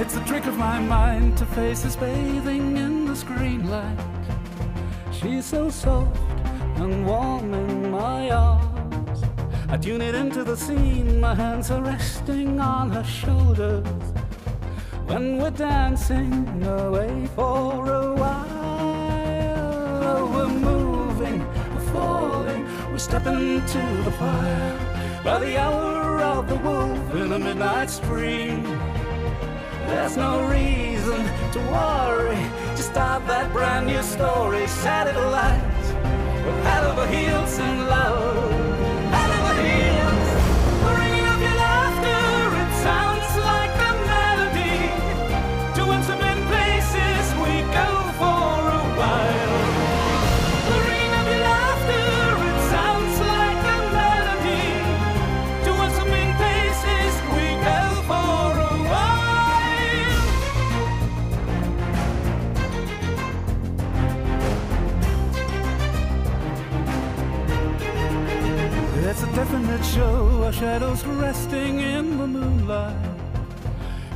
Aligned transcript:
It's 0.00 0.16
a 0.16 0.24
trick 0.24 0.46
of 0.46 0.56
my 0.56 0.80
mind 0.80 1.38
to 1.38 1.46
face 1.46 1.84
us 1.84 1.94
bathing 1.94 2.76
in 2.78 3.04
the 3.04 3.14
screen 3.14 3.68
light. 3.70 4.19
She's 5.20 5.44
so 5.44 5.68
soft 5.68 6.16
and 6.76 7.06
warm 7.06 7.52
in 7.52 7.90
my 7.90 8.30
arms. 8.30 9.22
I 9.68 9.76
tune 9.76 10.00
it 10.00 10.14
into 10.14 10.44
the 10.44 10.56
scene, 10.56 11.20
my 11.20 11.34
hands 11.34 11.70
are 11.70 11.82
resting 11.82 12.58
on 12.58 12.88
her 12.88 13.04
shoulders. 13.04 13.84
When 15.04 15.36
we're 15.36 15.50
dancing 15.50 16.64
away 16.64 17.28
for 17.36 17.92
a 17.92 18.14
while, 18.14 20.26
we're 20.32 20.48
moving, 20.48 21.46
we're 21.74 21.92
falling, 21.92 22.64
we're 22.90 22.96
stepping 22.96 23.56
into 23.56 24.02
the 24.04 24.12
fire. 24.12 24.78
By 25.22 25.38
the 25.38 25.58
hour 25.58 26.22
of 26.22 26.48
the 26.48 26.56
wolf 26.56 27.14
in 27.14 27.28
the 27.28 27.38
midnight 27.38 27.90
stream. 27.90 28.62
There's 29.86 30.16
no 30.16 30.48
reason 30.48 31.22
to 31.52 31.58
worry. 31.70 32.69
Start 32.90 33.24
that 33.28 33.52
brand 33.52 33.86
new 33.86 34.02
story. 34.02 34.66
Satellite. 34.66 35.62
We're 36.44 36.62
head 36.64 36.82
over 36.82 37.06
heels 37.06 37.56
in 37.60 37.86
love. 37.86 38.49
Definite 69.34 69.84
show, 69.84 70.42
our 70.44 70.52
shadows 70.52 71.04
resting 71.04 71.80
in 71.80 72.18
the 72.18 72.26
moonlight. 72.26 72.96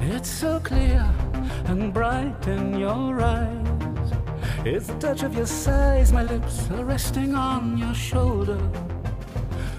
It's 0.00 0.28
so 0.28 0.60
clear 0.60 1.04
and 1.66 1.92
bright 1.92 2.46
in 2.48 2.78
your 2.78 3.22
eyes. 3.22 4.12
It's 4.64 4.86
the 4.88 4.98
touch 4.98 5.22
of 5.22 5.36
your 5.36 5.46
sighs, 5.46 6.12
my 6.12 6.22
lips 6.22 6.70
are 6.70 6.84
resting 6.84 7.34
on 7.34 7.78
your 7.78 7.94
shoulder. 7.94 8.58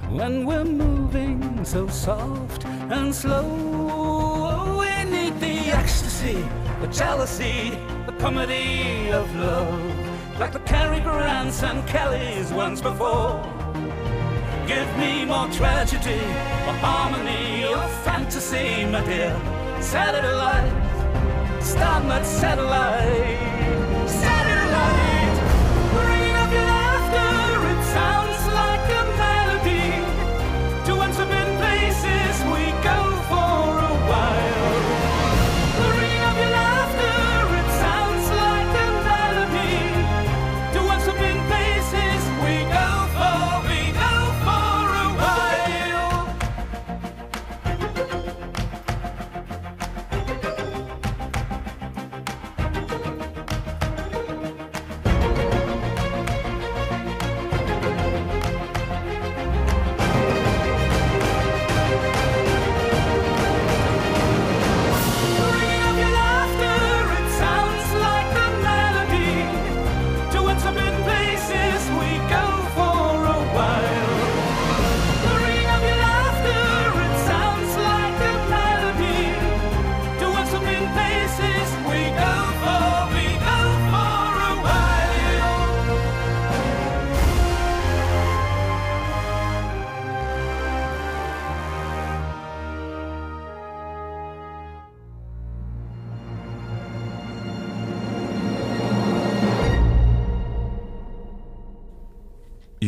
When 0.09 0.45
we're 0.45 0.63
moving 0.63 1.66
so 1.66 1.88
soft 1.88 2.66
and 2.66 3.13
slow, 3.13 3.45
oh, 3.89 4.78
we 4.80 5.09
need 5.09 5.39
the 5.39 5.72
ecstasy, 5.72 6.38
the 6.81 6.88
jealousy, 6.88 7.72
the 8.06 8.13
comedy 8.19 9.11
of 9.11 9.36
love. 9.36 10.39
Like 10.39 10.53
the 10.53 10.59
Cary 10.59 11.00
Grants 11.00 11.63
and 11.63 11.86
Kellys 11.88 12.52
once 12.52 12.81
before. 12.81 13.54
Give 14.67 14.97
me 14.97 15.25
more 15.25 15.47
tragedy, 15.49 16.19
more 16.66 16.73
harmony, 16.81 17.66
or 17.66 17.88
fantasy, 18.03 18.84
my 18.85 19.03
dear. 19.06 19.39
Satellite, 19.79 20.72
starlit 21.62 22.25
satellite, 22.25 22.25
satellite. 22.25 23.44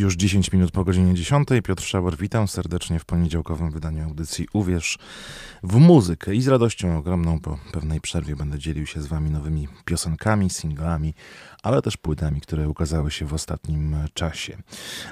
Już 0.07 0.15
10 0.15 0.51
minut 0.51 0.71
po 0.71 0.83
godzinie 0.83 1.13
10. 1.13 1.47
Piotr 1.63 1.83
Szauer, 1.83 2.17
witam 2.17 2.47
serdecznie 2.47 2.99
w 2.99 3.05
poniedziałkowym 3.05 3.71
wydaniu 3.71 4.03
audycji 4.03 4.47
Uwierz 4.53 4.97
w 5.63 5.75
muzykę. 5.75 6.35
I 6.35 6.41
z 6.41 6.47
radością 6.47 6.97
ogromną 6.97 7.39
po 7.39 7.57
pewnej 7.71 8.01
przerwie 8.01 8.35
będę 8.35 8.59
dzielił 8.59 8.85
się 8.85 9.01
z 9.01 9.07
Wami 9.07 9.31
nowymi 9.31 9.67
piosenkami, 9.85 10.49
singlami, 10.49 11.13
ale 11.63 11.81
też 11.81 11.97
płytami, 11.97 12.41
które 12.41 12.69
ukazały 12.69 13.11
się 13.11 13.25
w 13.25 13.33
ostatnim 13.33 13.95
czasie. 14.13 14.57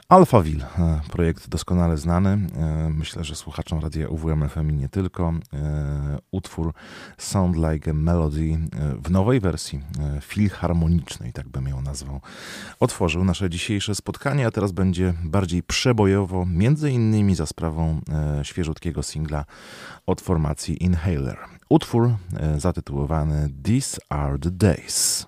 Alphaville, 0.10 0.66
e, 0.80 1.02
projekt 1.12 1.50
doskonale 1.50 1.98
znany. 1.98 2.30
e, 2.30 2.90
Myślę, 2.90 3.24
że 3.24 3.36
słuchaczom 3.36 3.80
radia 3.80 4.08
UWM 4.10 4.50
FM 4.50 4.72
i 4.72 4.76
nie 4.76 4.90
tylko. 4.90 5.34
E, 5.54 6.18
Utwór 6.32 6.74
Sound 7.18 7.56
Like 7.56 7.92
a 7.92 7.94
Melody 7.94 8.52
e, 8.52 8.58
w 9.02 9.12
nowej 9.12 9.40
wersji 9.40 9.82
e, 10.00 10.22
filharmonicznej, 10.22 11.34
tak 11.34 11.48
bym 11.48 11.68
ją 11.68 11.82
nazwał, 11.82 12.22
otworzył 12.80 13.24
nasze 13.24 13.50
dzisiejsze 13.50 13.96
spotkanie, 13.96 14.48
a 14.48 14.52
teraz 14.52 14.72
będzie 14.72 14.85
bardziej 15.24 15.64
przebojowo, 15.64 16.46
między 16.46 16.92
innymi 16.92 17.36
za 17.36 17.46
sprawą 17.46 18.02
e, 18.40 18.46
świeżutkiego 18.46 19.04
singla 19.04 19.46
od 20.06 20.22
formacji 20.22 20.84
Inhaler. 20.84 21.38
Utwór 21.70 22.10
e, 22.38 22.60
zatytułowany 22.60 23.50
These 23.64 23.98
Are 24.10 24.40
the 24.40 24.52
Days. 24.52 25.28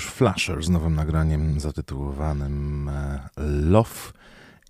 już 0.00 0.10
Flasher 0.10 0.64
z 0.64 0.68
nowym 0.68 0.94
nagraniem 0.94 1.60
zatytułowanym 1.60 2.88
e, 2.88 3.28
Love 3.46 4.12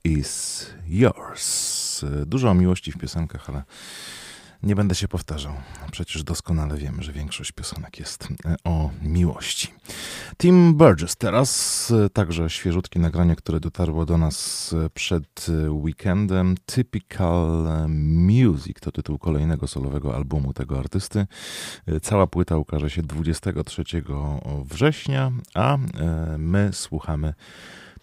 is 0.04 0.66
Yours. 0.87 2.04
E, 2.04 2.26
dużo 2.26 2.50
o 2.50 2.54
miłości 2.54 2.92
w 2.92 2.99
piosenkach, 2.99 3.50
ale 3.50 3.62
nie 4.62 4.74
będę 4.74 4.94
się 4.94 5.08
powtarzał. 5.08 5.52
Przecież 5.92 6.24
doskonale 6.24 6.76
wiemy, 6.76 7.02
że 7.02 7.12
większość 7.12 7.52
piosenek 7.52 7.98
jest 7.98 8.28
e, 8.44 8.56
o 8.64 8.90
miłości. 9.02 9.68
Tim 10.38 10.74
Burgess 10.74 11.16
teraz, 11.16 11.92
e, 12.04 12.10
także 12.10 12.50
świeżutkie 12.50 13.00
nagranie, 13.00 13.36
które 13.36 13.60
dotarło 13.60 14.06
do 14.06 14.18
nas 14.18 14.70
e, 14.72 14.90
przed 14.90 15.46
weekendem. 15.68 16.54
Typical 16.66 17.66
Music 17.88 18.80
to 18.80 18.92
tytuł 18.92 19.18
kolejnego 19.18 19.68
solowego 19.68 20.14
albumu 20.16 20.52
tego 20.52 20.78
artysty. 20.78 21.26
Cała 22.02 22.26
płyta 22.26 22.56
ukaże 22.56 22.90
się 22.90 23.02
23 23.02 23.84
września, 24.64 25.32
a 25.54 25.78
my 26.38 26.70
słuchamy 26.72 27.34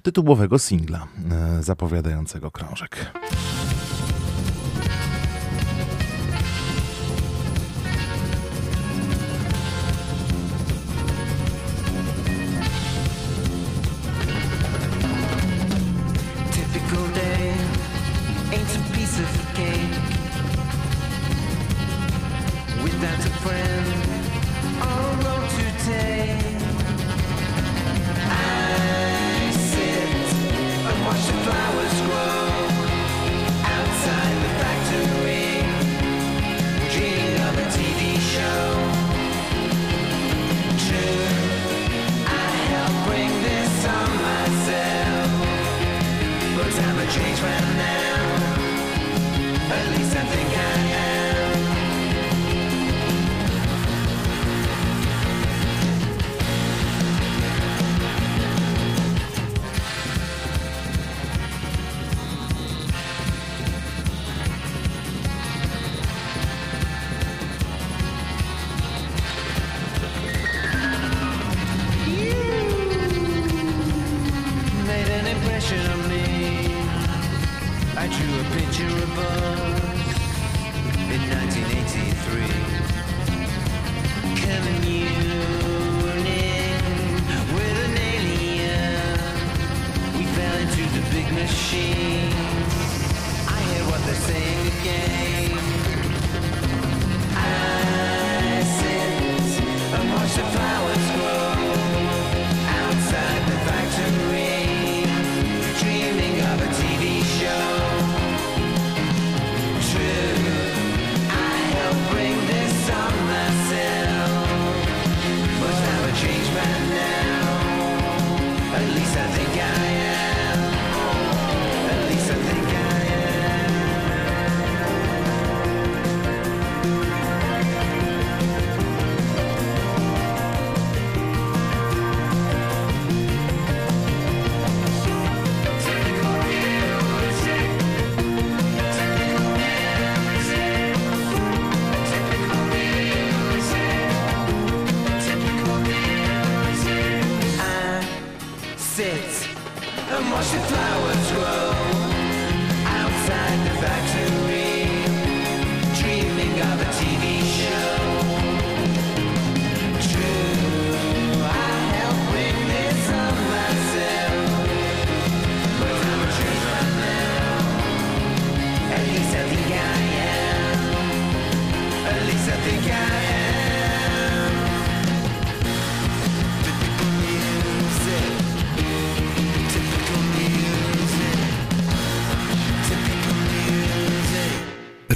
tytułowego 0.02 0.60
singla 0.60 1.08
zapowiadającego 1.62 2.52
krążek. 2.52 3.12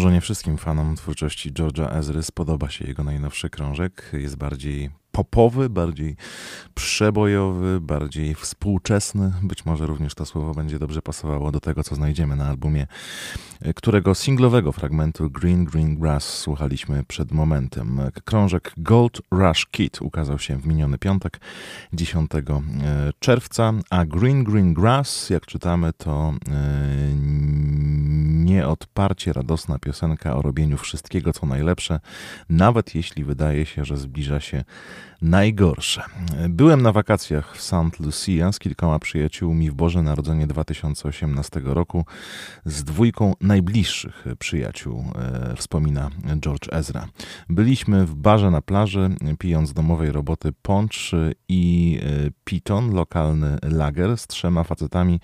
Może 0.00 0.12
nie 0.12 0.20
wszystkim 0.20 0.58
fanom 0.58 0.96
twórczości 0.96 1.52
George'a 1.52 1.96
Ezry 1.96 2.22
spodoba 2.22 2.70
się 2.70 2.84
jego 2.84 3.04
najnowszy 3.04 3.50
krążek. 3.50 4.10
Jest 4.12 4.36
bardziej 4.36 4.90
popowy, 5.24 5.70
bardziej 5.70 6.16
przebojowy, 6.74 7.80
bardziej 7.80 8.34
współczesny. 8.34 9.32
Być 9.42 9.66
może 9.66 9.86
również 9.86 10.14
to 10.14 10.26
słowo 10.26 10.54
będzie 10.54 10.78
dobrze 10.78 11.02
pasowało 11.02 11.52
do 11.52 11.60
tego, 11.60 11.84
co 11.84 11.94
znajdziemy 11.94 12.36
na 12.36 12.46
albumie, 12.46 12.86
e, 13.60 13.74
którego 13.74 14.14
singlowego 14.14 14.72
fragmentu 14.72 15.30
Green 15.30 15.64
Green 15.64 15.98
Grass 15.98 16.38
słuchaliśmy 16.38 17.04
przed 17.04 17.32
momentem. 17.32 18.00
E, 18.00 18.10
krążek 18.24 18.72
Gold 18.76 19.20
Rush 19.30 19.66
Kid 19.66 20.02
ukazał 20.02 20.38
się 20.38 20.56
w 20.56 20.66
miniony 20.66 20.98
piątek, 20.98 21.40
10 21.92 22.30
e, 22.34 22.62
czerwca, 23.18 23.72
a 23.90 24.04
Green 24.04 24.44
Green 24.44 24.74
Grass, 24.74 25.30
jak 25.30 25.46
czytamy, 25.46 25.92
to 25.92 26.32
nieodparcie 28.44 29.32
radosna 29.32 29.78
piosenka 29.78 30.36
o 30.36 30.42
robieniu 30.42 30.78
wszystkiego, 30.78 31.32
co 31.32 31.46
najlepsze, 31.46 32.00
nawet 32.48 32.94
jeśli 32.94 33.24
wydaje 33.24 33.66
się, 33.66 33.84
że 33.84 33.96
zbliża 33.96 34.40
się 34.40 34.64
najgorsze. 35.22 36.02
Byłem 36.48 36.82
na 36.82 36.92
wakacjach 36.92 37.56
w 37.56 37.62
St. 37.62 38.00
Lucia 38.00 38.52
z 38.52 38.58
kilkoma 38.58 38.98
przyjaciółmi 38.98 39.70
w 39.70 39.74
Boże 39.74 40.02
Narodzenie 40.02 40.46
2018 40.46 41.60
roku 41.64 42.04
z 42.64 42.84
dwójką 42.84 43.34
najbliższych 43.40 44.24
przyjaciół, 44.38 45.04
e, 45.14 45.56
wspomina 45.56 46.10
George 46.40 46.68
Ezra. 46.72 47.08
Byliśmy 47.48 48.06
w 48.06 48.14
barze 48.14 48.50
na 48.50 48.60
plaży, 48.60 49.10
pijąc 49.38 49.72
domowej 49.72 50.12
roboty 50.12 50.52
poncz 50.62 51.12
i 51.48 51.98
e, 52.02 52.30
piton, 52.44 52.94
lokalny 52.94 53.58
lager 53.62 54.18
z 54.18 54.26
trzema 54.26 54.64
facetami, 54.64 55.20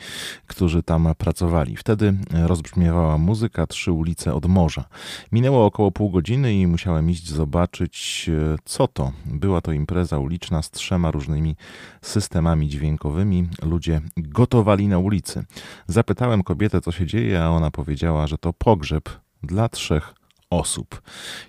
którzy 0.47 0.83
tam 0.83 1.09
pracowali. 1.19 1.77
Wtedy 1.77 2.15
rozbrzmiewała 2.33 3.19
muzyka 3.19 3.67
Trzy 3.67 3.93
ulice 3.93 4.35
od 4.35 4.47
morza. 4.47 4.85
Minęło 5.33 5.67
około 5.67 5.91
pół 5.91 6.11
godziny 6.11 6.55
i 6.55 6.67
musiałem 6.67 7.11
iść 7.11 7.29
zobaczyć, 7.29 8.31
e, 8.55 8.57
co 8.65 8.89
to. 8.89 9.13
Była 9.27 9.61
to 9.61 9.73
impreza 9.87 10.19
uliczna 10.19 10.63
z 10.63 10.71
trzema 10.71 11.11
różnymi 11.11 11.57
systemami 12.03 12.69
dźwiękowymi. 12.69 13.49
Ludzie 13.63 14.01
gotowali 14.17 14.89
na 14.89 14.99
ulicy. 14.99 15.45
Zapytałem 15.87 16.43
kobietę, 16.43 16.81
co 16.81 16.93
się 16.93 17.07
dzieje, 17.07 17.45
a 17.45 17.49
ona 17.49 17.71
powiedziała, 17.71 18.27
że 18.27 18.39
to 18.39 18.53
pogrzeb 18.53 19.09
dla 19.43 19.69
trzech 19.69 20.15
osób. 20.51 21.03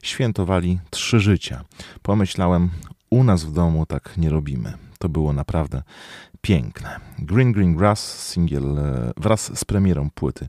Świętowali 0.04 0.80
trzy 0.90 1.20
życia. 1.20 1.64
Pomyślałem, 2.02 2.70
u 3.10 3.24
nas 3.24 3.44
w 3.44 3.52
domu 3.52 3.86
tak 3.86 4.18
nie 4.18 4.30
robimy. 4.30 4.74
To 5.00 5.10
było 5.10 5.34
naprawdę 5.34 5.84
piękne. 6.48 7.00
Green 7.20 7.52
Green 7.52 7.76
Grass 7.76 8.30
singiel 8.30 8.80
e, 8.80 9.12
wraz 9.18 9.60
z 9.60 9.66
premierą 9.66 10.10
płyty 10.10 10.48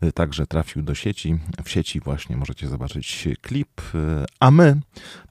e, 0.00 0.12
także 0.12 0.46
trafił 0.46 0.82
do 0.82 0.94
sieci. 0.94 1.38
W 1.64 1.70
sieci 1.70 2.00
właśnie 2.00 2.36
możecie 2.36 2.68
zobaczyć 2.68 3.28
klip, 3.42 3.80
e, 3.94 4.24
a 4.40 4.50
my 4.50 4.80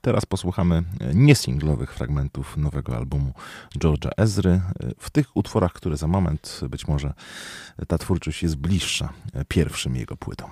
teraz 0.00 0.26
posłuchamy 0.26 0.82
niesinglowych 1.14 1.94
fragmentów 1.94 2.56
nowego 2.56 2.96
albumu 2.96 3.32
George'a 3.78 4.10
Ezry. 4.16 4.60
W 4.98 5.10
tych 5.10 5.36
utworach, 5.36 5.72
które 5.72 5.96
za 5.96 6.06
moment 6.06 6.60
być 6.68 6.88
może 6.88 7.14
ta 7.88 7.98
twórczość 7.98 8.42
jest 8.42 8.56
bliższa 8.56 9.12
pierwszym 9.48 9.96
jego 9.96 10.16
płytom. 10.16 10.50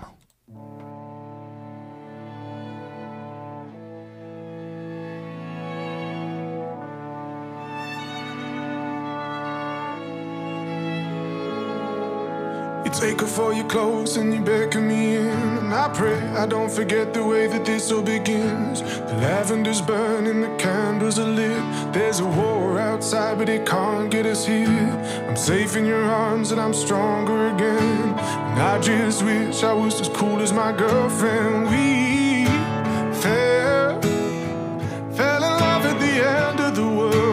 Off 13.03 13.37
all 13.37 13.53
your 13.53 13.67
clothes 13.67 14.17
and 14.17 14.33
you 14.33 14.41
beckon 14.41 14.87
me 14.87 15.17
in. 15.17 15.27
And 15.27 15.75
I 15.75 15.89
pray 15.89 16.21
I 16.37 16.47
don't 16.47 16.71
forget 16.71 17.13
the 17.13 17.27
way 17.27 17.49
that 17.49 17.65
this 17.65 17.91
all 17.91 18.01
begins. 18.01 18.81
The 18.81 19.17
lavender's 19.21 19.81
burning, 19.81 20.41
the 20.41 20.55
candles 20.57 21.19
are 21.19 21.27
lit. 21.27 21.93
There's 21.93 22.21
a 22.21 22.25
war 22.25 22.79
outside, 22.79 23.39
but 23.39 23.49
it 23.49 23.67
can't 23.67 24.09
get 24.09 24.25
us 24.25 24.47
here. 24.47 25.27
I'm 25.29 25.37
safe 25.37 25.75
in 25.75 25.85
your 25.85 26.05
arms 26.05 26.53
and 26.53 26.61
I'm 26.61 26.73
stronger 26.73 27.49
again. 27.49 28.17
And 28.53 28.63
I 28.63 28.81
just 28.81 29.25
wish 29.25 29.65
I 29.65 29.73
was 29.73 30.01
as 30.01 30.09
cool 30.09 30.39
as 30.41 30.53
my 30.53 30.71
girlfriend. 30.71 31.71
We 31.73 32.45
fell, 33.21 34.01
fell 35.13 35.43
in 35.43 35.55
love 35.67 35.85
at 35.87 35.99
the 35.99 36.15
end 36.25 36.61
of 36.61 36.77
the 36.77 36.87
world. 36.87 37.32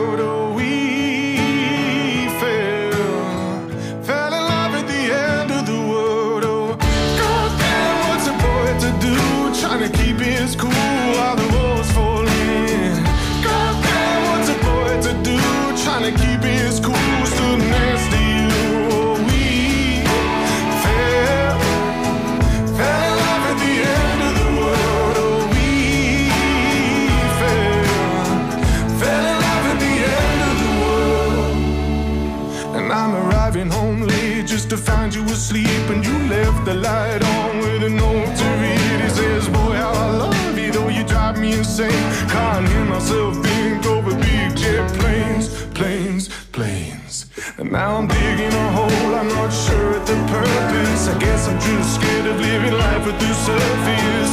Guess 51.40 51.48
I'm 51.48 51.60
just 51.60 51.96
scared 51.96 52.26
of 52.26 52.40
living 52.40 52.74
life 52.74 53.06
with 53.06 53.18
the 53.20 53.34
surface. 53.34 54.29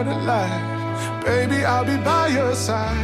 Out 0.00 0.06
alive, 0.06 1.24
baby, 1.24 1.64
I'll 1.64 1.84
be 1.84 1.96
by 1.98 2.28
your 2.28 2.54
side. 2.54 2.96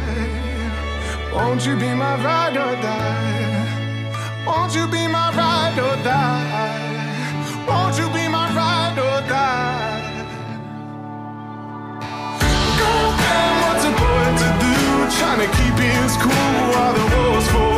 Won't 1.33 1.65
you 1.65 1.75
be 1.75 1.93
my 1.93 2.15
ride 2.23 2.57
or 2.57 2.73
die? 2.81 4.45
Won't 4.45 4.73
you 4.73 4.87
be 4.87 5.07
my 5.07 5.29
ride 5.35 5.77
or 5.77 5.95
die? 6.03 7.65
Won't 7.67 7.97
you 7.99 8.07
be 8.09 8.27
my 8.27 8.47
ride 8.55 8.97
or 8.97 9.21
die? 9.27 9.85
Trying 15.19 15.39
to 15.39 15.57
keep 15.57 15.75
his 15.79 16.15
cool 16.17 16.53
while 16.71 16.93
the 16.93 17.05
walls 17.15 17.47
fall 17.47 17.76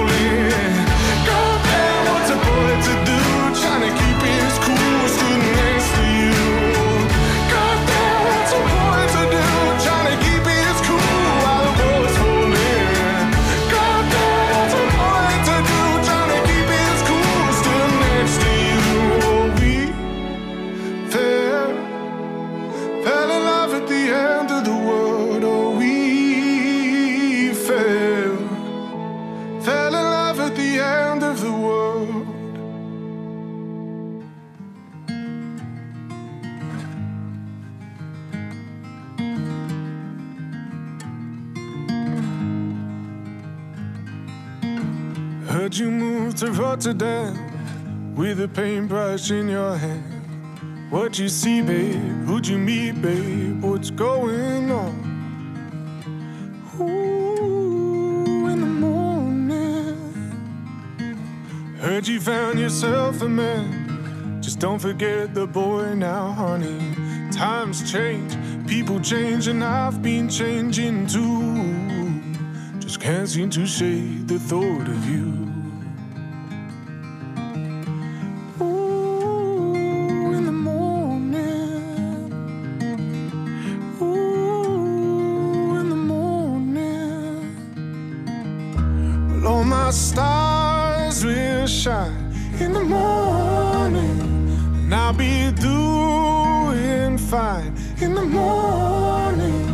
to 46.79 46.89
Rotterdam 46.89 48.15
with 48.15 48.39
a 48.39 48.47
paintbrush 48.47 49.31
in 49.31 49.49
your 49.49 49.75
hand. 49.75 50.89
What 50.89 51.19
you 51.19 51.27
see, 51.27 51.61
babe? 51.61 51.99
Who'd 52.25 52.47
you 52.47 52.57
meet, 52.57 53.01
babe? 53.01 53.61
What's 53.61 53.91
going 53.91 54.71
on? 54.71 54.95
Ooh, 56.79 58.47
in 58.47 58.61
the 58.61 58.65
morning. 58.65 59.97
Heard 61.79 62.07
you 62.07 62.21
found 62.21 62.59
yourself 62.59 63.21
a 63.23 63.27
man. 63.27 64.41
Just 64.41 64.59
don't 64.59 64.79
forget 64.79 65.33
the 65.33 65.47
boy 65.47 65.95
now, 65.95 66.31
honey. 66.31 66.79
Times 67.31 67.91
change, 67.91 68.37
people 68.67 69.01
change, 69.01 69.47
and 69.47 69.61
I've 69.63 70.01
been 70.01 70.29
changing 70.29 71.07
too. 71.07 72.79
Just 72.79 73.01
can't 73.01 73.27
seem 73.27 73.49
to 73.49 73.65
shake 73.65 74.27
the 74.27 74.39
thought 74.39 74.87
of 74.87 75.09
you. 75.09 75.48
My 89.89 89.93
stars 89.93 91.25
will 91.25 91.65
shine 91.65 92.31
in 92.59 92.73
the 92.73 92.83
morning, 92.83 94.19
and 94.77 94.93
I'll 94.93 95.13
be 95.13 95.51
doing 95.53 97.17
fine 97.17 97.75
in 97.99 98.13
the 98.13 98.21
morning. 98.21 99.65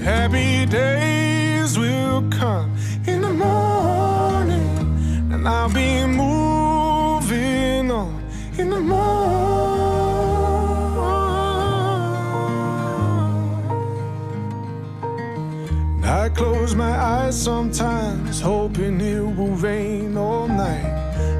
Happy 0.00 0.66
days 0.66 1.78
will 1.78 2.28
come 2.30 2.76
in 3.06 3.20
the 3.20 3.32
morning, 3.32 5.30
and 5.32 5.46
I'll 5.46 5.72
be 5.72 6.04
moving 6.04 7.92
on 7.92 8.24
in 8.58 8.70
the 8.70 8.80
morning. 8.80 9.14
I 16.02 16.28
close 16.30 16.74
my 16.74 16.90
eyes 16.90 17.40
sometimes, 17.40 18.23
hoping 18.44 19.00
it 19.00 19.22
will 19.36 19.56
rain 19.56 20.18
all 20.18 20.46
night. 20.46 20.92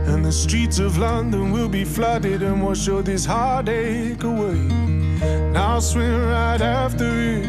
And 0.08 0.24
the 0.24 0.32
streets 0.32 0.78
of 0.78 0.96
London 0.96 1.52
will 1.52 1.68
be 1.68 1.84
flooded 1.84 2.42
and 2.42 2.64
wash 2.64 2.88
all 2.88 3.02
this 3.02 3.26
heartache 3.26 4.24
away. 4.24 4.58
And 5.20 5.56
I'll 5.56 5.82
swim 5.82 6.24
right 6.26 6.62
after 6.62 7.04
it, 7.04 7.46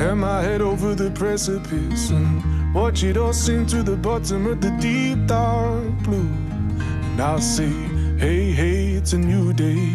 and 0.00 0.20
my 0.20 0.40
head 0.40 0.62
over 0.62 0.94
the 0.94 1.10
precipice, 1.10 2.08
and 2.10 2.74
watch 2.74 3.02
it 3.02 3.18
all 3.18 3.34
sink 3.34 3.68
to 3.68 3.82
the 3.82 3.96
bottom 3.96 4.46
of 4.46 4.62
the 4.62 4.70
deep 4.80 5.26
dark 5.26 5.92
blue. 6.02 6.32
And 7.08 7.20
I'll 7.20 7.38
say, 7.38 7.68
Hey, 8.18 8.52
hey, 8.52 8.94
it's 8.98 9.12
a 9.12 9.18
new 9.18 9.52
day. 9.52 9.88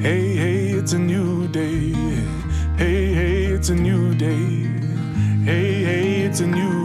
Hey, 0.00 0.36
hey, 0.36 0.66
it's 0.78 0.92
a 0.92 0.98
new 0.98 1.48
day. 1.48 1.92
Hey, 2.76 3.14
hey, 3.14 3.44
it's 3.46 3.68
a 3.68 3.74
new 3.74 4.14
day. 4.14 4.46
Hey, 5.44 5.84
hey, 5.84 6.20
it's 6.22 6.40
a 6.40 6.46
new 6.46 6.79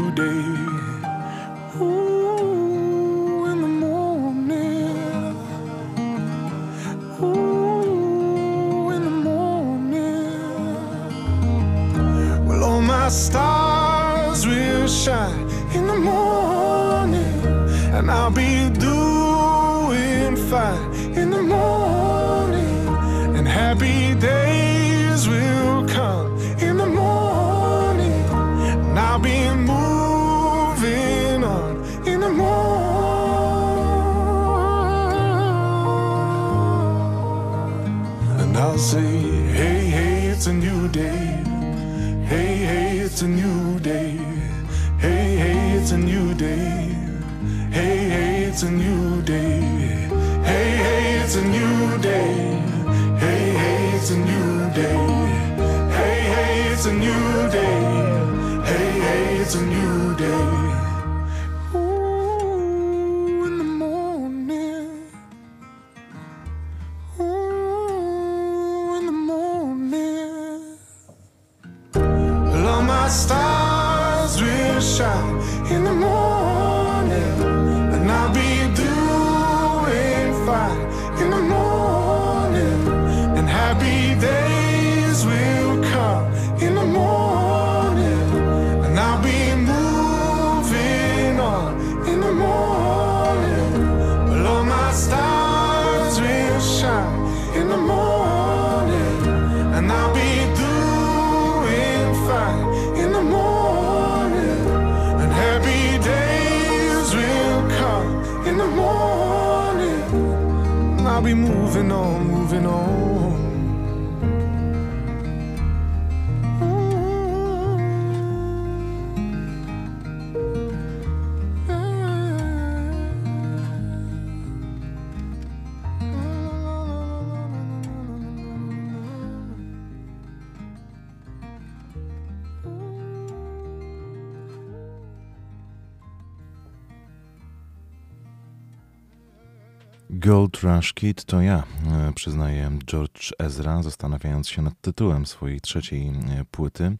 Gold 140.19 140.63
Rush 140.63 140.93
Kid 140.93 141.25
to 141.25 141.41
ja, 141.41 141.63
e, 141.91 142.13
przyznaje 142.13 142.71
George 142.85 143.31
Ezra, 143.39 143.83
zastanawiając 143.83 144.49
się 144.49 144.61
nad 144.61 144.81
tytułem 144.81 145.25
swojej 145.25 145.61
trzeciej 145.61 146.07
e, 146.07 146.45
płyty. 146.51 146.97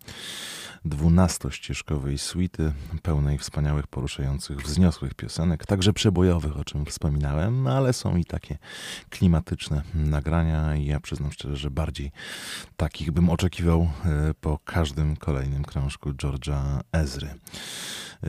Dwunastościeżkowej 0.86 2.18
suity, 2.18 2.74
pełnej 3.02 3.38
wspaniałych, 3.38 3.88
poruszających, 3.88 4.62
wzniosłych 4.62 5.14
piosenek, 5.14 5.66
także 5.66 5.94
przebojowych, 5.94 6.58
o 6.58 6.64
czym 6.64 6.86
wspominałem, 6.86 7.68
ale 7.68 7.94
są 7.94 8.16
i 8.18 8.26
takie 8.26 8.58
klimatyczne 9.10 9.82
nagrania 9.94 10.76
i 10.76 10.86
ja 10.86 11.00
przyznam 11.00 11.32
szczerze, 11.32 11.58
że 11.58 11.72
bardziej 11.72 12.12
takich 12.78 13.12
bym 13.12 13.30
oczekiwał 13.30 13.82
e, 13.82 14.34
po 14.42 14.60
każdym 14.66 15.18
kolejnym 15.18 15.64
krążku 15.64 16.12
George'a 16.12 16.80
Ezry. 16.92 17.30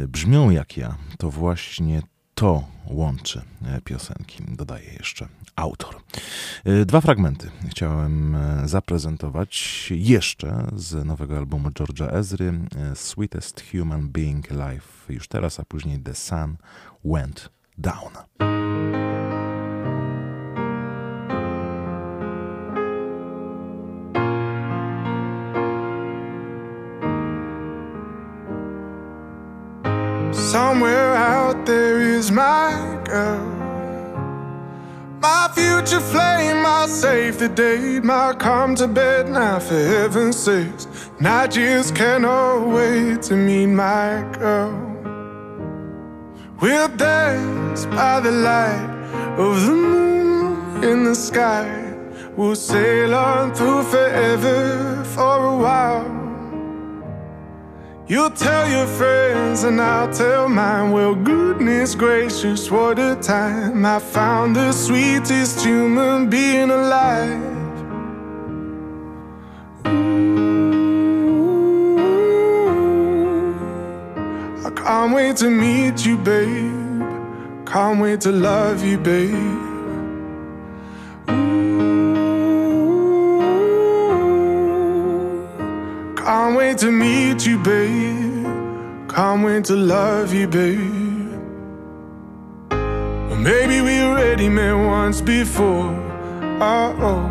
Brzmią 0.08 0.50
jak 0.50 0.76
ja, 0.76 0.96
to 1.18 1.30
właśnie 1.30 2.02
to 2.36 2.64
łączy 2.86 3.42
e, 3.64 3.80
piosenki, 3.80 4.42
dodaje 4.48 4.92
jeszcze 4.92 5.28
autor. 5.56 5.96
E, 6.64 6.84
Dwa 6.84 7.00
fragmenty 7.00 7.50
chciałem 7.68 8.34
e, 8.34 8.68
zaprezentować 8.68 9.86
jeszcze 9.96 10.66
z 10.76 11.06
nowego 11.06 11.36
albumu 11.36 11.68
George'a 11.68 12.14
Ezry, 12.14 12.52
Sweetest 12.94 13.62
Human 13.72 14.08
Being 14.08 14.52
Alive 14.52 15.06
już 15.08 15.28
teraz, 15.28 15.60
a 15.60 15.64
później 15.64 15.98
The 15.98 16.14
Sun 16.14 16.56
Went 17.04 17.50
Down. 17.78 18.12
Somewhere 30.32 31.05
out 31.46 31.64
there 31.64 32.00
is 32.00 32.32
my 32.32 32.72
girl. 33.04 33.46
My 35.20 35.48
future 35.54 36.00
flame, 36.00 36.62
my 36.62 36.86
save 36.88 37.38
the 37.38 37.48
date, 37.48 38.02
my 38.02 38.34
come 38.34 38.74
to 38.76 38.88
bed 38.88 39.28
now 39.28 39.60
for 39.60 39.80
heaven's 39.94 40.36
sakes. 40.36 40.86
And 41.18 41.28
I 41.28 41.46
just 41.46 41.94
cannot 41.94 42.66
wait 42.76 43.22
to 43.28 43.34
meet 43.36 43.68
my 43.68 44.10
girl. 44.32 44.74
We'll 46.60 46.88
dance 46.96 47.86
by 47.86 48.18
the 48.20 48.32
light 48.32 48.90
of 49.38 49.54
the 49.66 49.72
moon 49.72 50.82
in 50.82 51.04
the 51.04 51.14
sky. 51.14 51.68
We'll 52.36 52.56
sail 52.56 53.14
on 53.14 53.54
through 53.54 53.84
forever 53.84 55.04
for 55.14 55.36
a 55.54 55.56
while. 55.64 56.25
You'll 58.08 58.30
tell 58.30 58.68
your 58.70 58.86
friends 58.86 59.64
and 59.64 59.80
I'll 59.80 60.12
tell 60.12 60.48
mine. 60.48 60.92
Well, 60.92 61.16
goodness 61.16 61.96
gracious, 61.96 62.70
what 62.70 63.00
a 63.00 63.16
time. 63.16 63.84
I 63.84 63.98
found 63.98 64.54
the 64.54 64.70
sweetest 64.70 65.64
human 65.64 66.30
being 66.30 66.70
alive. 66.70 67.42
Ooh, 69.88 70.68
I 74.64 74.70
can't 74.70 75.12
wait 75.12 75.36
to 75.38 75.50
meet 75.50 76.06
you, 76.06 76.16
babe. 76.16 77.02
Can't 77.66 78.00
wait 78.00 78.20
to 78.20 78.30
love 78.30 78.84
you, 78.84 78.98
babe. 78.98 79.65
Can't 86.46 86.58
wait 86.58 86.78
to 86.78 86.92
meet 86.92 87.44
you, 87.44 87.58
babe. 87.58 88.46
Can't 89.10 89.44
wait 89.44 89.64
to 89.64 89.74
love 89.74 90.32
you, 90.32 90.46
babe. 90.46 91.32
Or 92.70 93.36
maybe 93.36 93.80
we 93.80 94.00
already 94.02 94.48
met 94.48 94.74
once 94.74 95.20
before. 95.20 95.90
Uh 96.60 96.94
oh. 97.00 97.26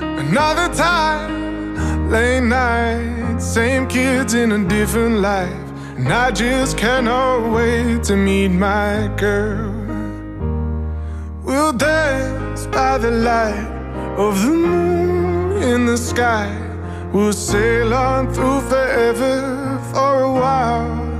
Another 0.00 0.74
time, 0.74 2.10
late 2.10 2.40
night, 2.40 3.40
same 3.40 3.86
kids 3.86 4.32
in 4.32 4.52
a 4.52 4.66
different 4.66 5.16
life. 5.16 5.66
And 5.98 6.10
I 6.10 6.30
just 6.30 6.78
cannot 6.78 7.52
wait 7.52 8.04
to 8.04 8.16
meet 8.16 8.48
my 8.48 9.12
girl. 9.18 9.70
We'll 11.44 11.74
dance 11.74 12.66
by 12.68 12.96
the 12.96 13.10
light 13.10 13.68
of 14.16 14.40
the 14.40 14.48
moon 14.48 15.62
in 15.62 15.84
the 15.84 15.98
sky. 15.98 16.69
We'll 17.12 17.32
sail 17.32 17.92
on 17.92 18.32
through 18.32 18.60
forever 18.60 19.80
for 19.92 20.20
a 20.22 20.32
while. 20.32 21.10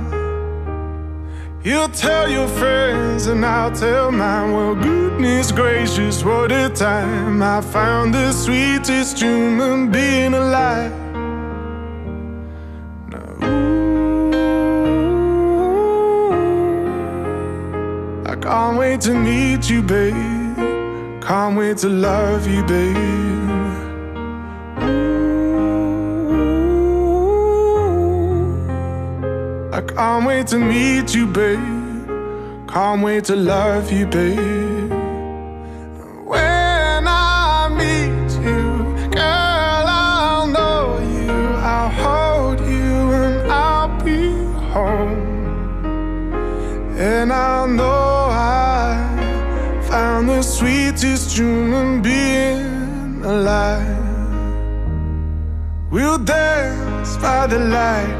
You'll 1.63 1.89
tell 1.89 2.29
your 2.29 2.47
friends 2.47 3.27
and 3.27 3.45
I'll 3.45 3.73
tell 3.73 4.09
mine. 4.09 4.53
Well, 4.53 4.75
goodness 4.75 5.51
gracious, 5.51 6.23
what 6.23 6.49
a 6.53 6.69
time. 6.69 7.43
I 7.43 7.59
found 7.59 8.13
the 8.13 8.31
sweetest 8.31 9.19
human 9.19 9.91
being 9.91 10.33
alive. 10.33 10.93
Now, 13.09 13.35
ooh, 13.45 14.31
I 18.25 18.35
can't 18.37 18.77
wait 18.77 19.01
to 19.01 19.13
meet 19.13 19.69
you, 19.69 19.81
babe. 19.81 20.55
Can't 21.21 21.57
wait 21.57 21.79
to 21.79 21.89
love 21.89 22.47
you, 22.47 22.63
babe. 22.63 23.30
I 29.81 29.83
can't 29.83 30.27
wait 30.27 30.45
to 30.47 30.59
meet 30.59 31.15
you, 31.15 31.25
babe. 31.25 31.57
Can't 32.69 33.01
wait 33.01 33.23
to 33.25 33.35
love 33.35 33.91
you, 33.91 34.05
babe. 34.05 34.91
When 36.23 37.07
I 37.07 37.67
meet 37.81 38.31
you, 38.45 38.61
girl, 39.09 39.87
I'll 39.87 40.45
know 40.45 40.99
you. 41.15 41.31
I'll 41.73 41.89
hold 41.89 42.59
you 42.59 42.93
and 43.21 43.51
I'll 43.51 43.89
be 44.05 44.29
home. 44.69 45.17
And 46.95 47.33
I'll 47.33 47.67
know 47.67 48.27
I 48.29 49.81
found 49.89 50.29
the 50.29 50.43
sweetest 50.43 51.35
human 51.35 52.03
being 52.03 53.25
alive. 53.25 53.97
We'll 55.89 56.19
dance 56.19 57.17
by 57.17 57.47
the 57.47 57.57
light 57.57 58.13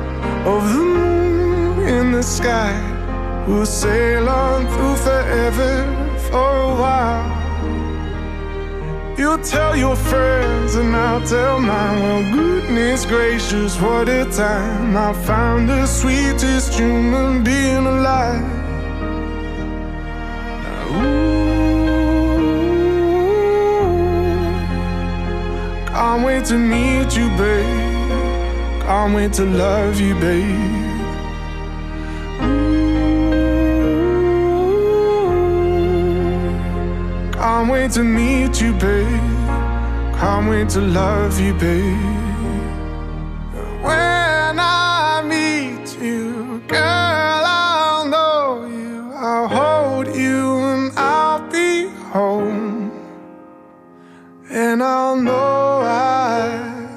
of 0.48 0.68
the 0.74 0.80
moon 0.80 1.21
in 1.92 2.12
the 2.14 2.24
sky. 2.24 2.74
We'll 3.48 3.66
sail 3.66 4.30
on 4.30 4.68
through 4.68 4.96
forever 5.08 5.74
for 6.30 6.52
a 6.70 6.74
while. 6.84 7.28
You'll 9.18 9.44
tell 9.44 9.76
your 9.76 9.96
friends 9.96 10.76
and 10.76 10.96
I'll 10.96 11.26
tell 11.28 11.60
mine. 11.60 12.00
Well, 12.02 12.24
goodness 12.34 13.06
gracious, 13.06 13.80
what 13.82 14.08
a 14.10 14.26
time. 14.32 14.96
I 14.96 15.14
found 15.30 15.70
the 15.70 15.86
sweetest 15.86 16.74
human 16.80 17.44
being 17.44 17.86
alive. 17.86 18.42
Ooh, 20.96 21.92
can't 25.88 26.24
wait 26.26 26.46
to 26.46 26.58
meet 26.58 27.18
you, 27.18 27.28
babe. 27.38 28.82
Can't 28.82 29.14
wait 29.16 29.34
to 29.34 29.46
love 29.46 30.00
you, 30.00 30.16
babe. 30.16 30.91
Can't 37.42 37.72
wait 37.72 37.90
to 37.94 38.04
meet 38.04 38.62
you, 38.62 38.72
babe. 38.74 39.08
Can't 40.20 40.48
wait 40.48 40.70
to 40.70 40.80
love 40.80 41.40
you, 41.40 41.56
babe. 41.56 41.98
When 43.82 44.60
I 44.60 45.24
meet 45.26 46.00
you, 46.00 46.62
girl, 46.68 46.80
I'll 46.80 48.06
know 48.06 48.68
you. 48.68 49.12
I'll 49.16 49.48
hold 49.48 50.16
you 50.16 50.60
and 50.72 50.92
I'll 50.96 51.42
be 51.50 51.88
home. 52.14 52.92
And 54.52 54.84
I'll 54.84 55.16
know 55.16 55.82
I 55.82 56.88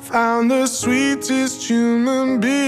found 0.00 0.50
the 0.50 0.66
sweetest 0.66 1.66
human 1.66 2.40
being 2.40 2.63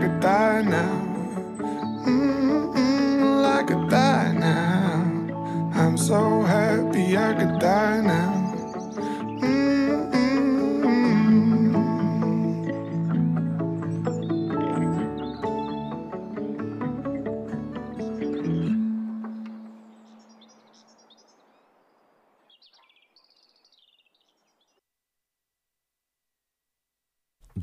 could 0.00 0.20
die 0.20 0.62
now. 0.62 0.93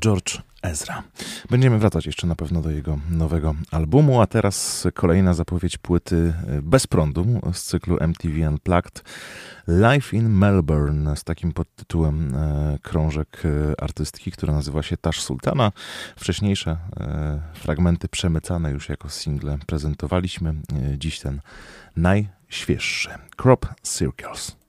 George 0.02 0.38
Ezra. 0.62 1.02
Będziemy 1.50 1.78
wracać 1.78 2.06
jeszcze 2.06 2.26
na 2.26 2.34
pewno 2.34 2.62
do 2.62 2.70
jego 2.70 2.98
nowego 3.10 3.54
albumu, 3.70 4.20
a 4.20 4.26
teraz 4.26 4.86
kolejna 4.94 5.34
zapowiedź 5.34 5.78
płyty 5.78 6.34
e, 6.48 6.62
bez 6.62 6.86
prądu 6.86 7.26
z 7.52 7.62
cyklu 7.62 7.96
MTV 8.00 8.50
Unplugged. 8.50 9.04
Life 9.68 10.16
in 10.16 10.28
Melbourne 10.28 11.16
z 11.16 11.24
takim 11.24 11.52
podtytułem 11.52 12.34
e, 12.34 12.78
krążek 12.82 13.42
e, 13.44 13.80
artystki, 13.80 14.32
która 14.32 14.52
nazywa 14.52 14.82
się 14.82 14.96
Tash 14.96 15.22
Sultana. 15.22 15.72
Wcześniejsze 16.16 16.78
fragmenty 17.54 18.08
przemycane 18.08 18.70
już 18.70 18.88
jako 18.88 19.08
single 19.08 19.58
prezentowaliśmy. 19.66 20.54
Dziś 20.98 21.20
ten 21.20 21.40
najświeższy. 21.96 23.10
Crop 23.36 23.66
Circles. 23.82 24.61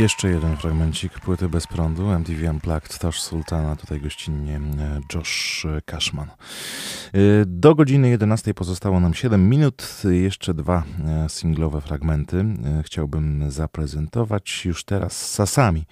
Jeszcze 0.00 0.30
jeden 0.30 0.56
fragmencik 0.56 1.20
płyty 1.20 1.48
bez 1.48 1.66
prądu, 1.66 2.10
MTV 2.10 2.50
Unplugged, 2.50 2.98
Tasz 2.98 3.20
Sultana, 3.20 3.76
tutaj 3.76 4.00
gościnnie 4.00 4.56
e, 4.56 5.00
Josh 5.14 5.66
Cashman. 5.86 6.28
E, 6.28 7.18
do 7.46 7.74
godziny 7.74 8.08
11 8.08 8.54
pozostało 8.54 9.00
nam 9.00 9.14
7 9.14 9.48
minut, 9.48 10.02
jeszcze 10.10 10.54
dwa 10.54 10.82
e, 11.04 11.28
singlowe 11.28 11.80
fragmenty 11.80 12.44
chciałbym 12.84 13.50
zaprezentować 13.50 14.64
już 14.64 14.84
teraz 14.84 15.30
Sasami 15.30 15.84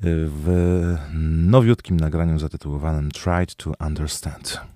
w 0.00 0.96
nowiutkim 1.46 1.96
nagraniu 1.96 2.38
zatytułowanym 2.38 3.10
Tried 3.10 3.54
to 3.54 3.72
Understand. 3.86 4.75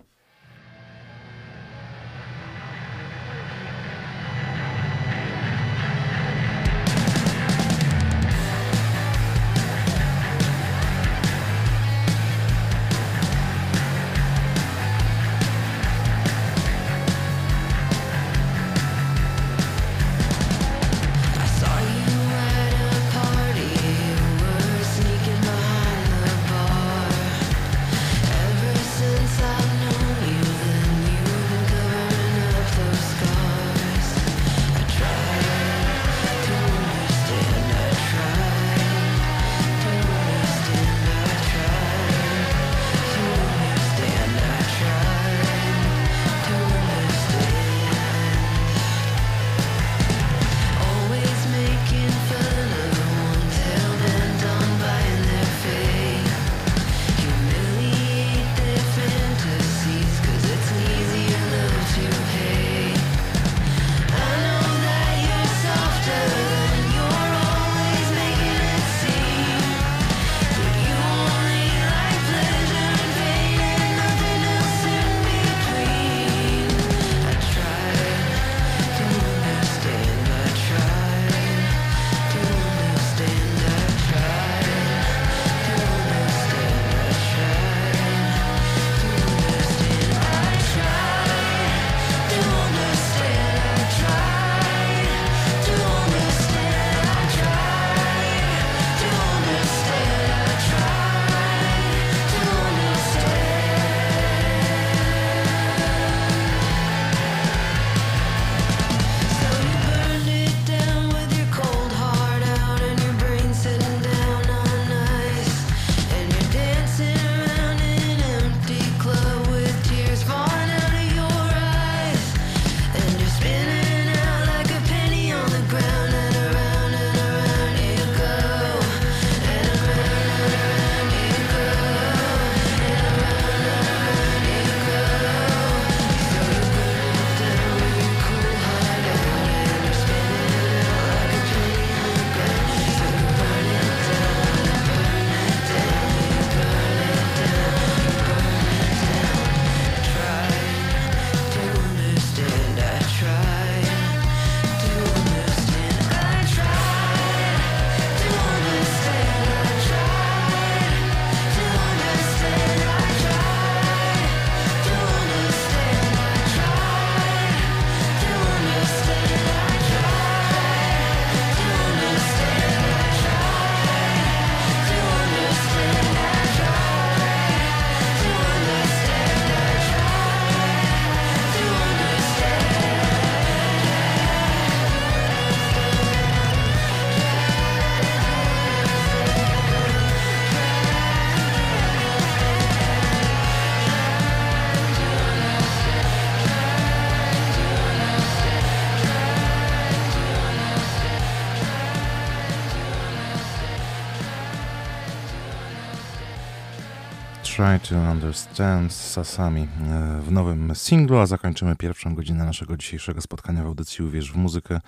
Try 207.60 207.88
to 207.88 207.96
Understand 208.10 208.92
Sasami 208.92 209.62
e, 209.62 210.20
w 210.22 210.32
nowym 210.32 210.74
singlu, 210.74 211.18
a 211.18 211.26
zakończymy 211.26 211.76
pierwszą 211.76 212.14
godzinę 212.14 212.44
naszego 212.44 212.76
dzisiejszego 212.76 213.20
spotkania 213.20 213.62
w 213.62 213.66
audycji 213.66 214.04
Uwierz 214.04 214.32
w 214.32 214.36
muzykę. 214.36 214.80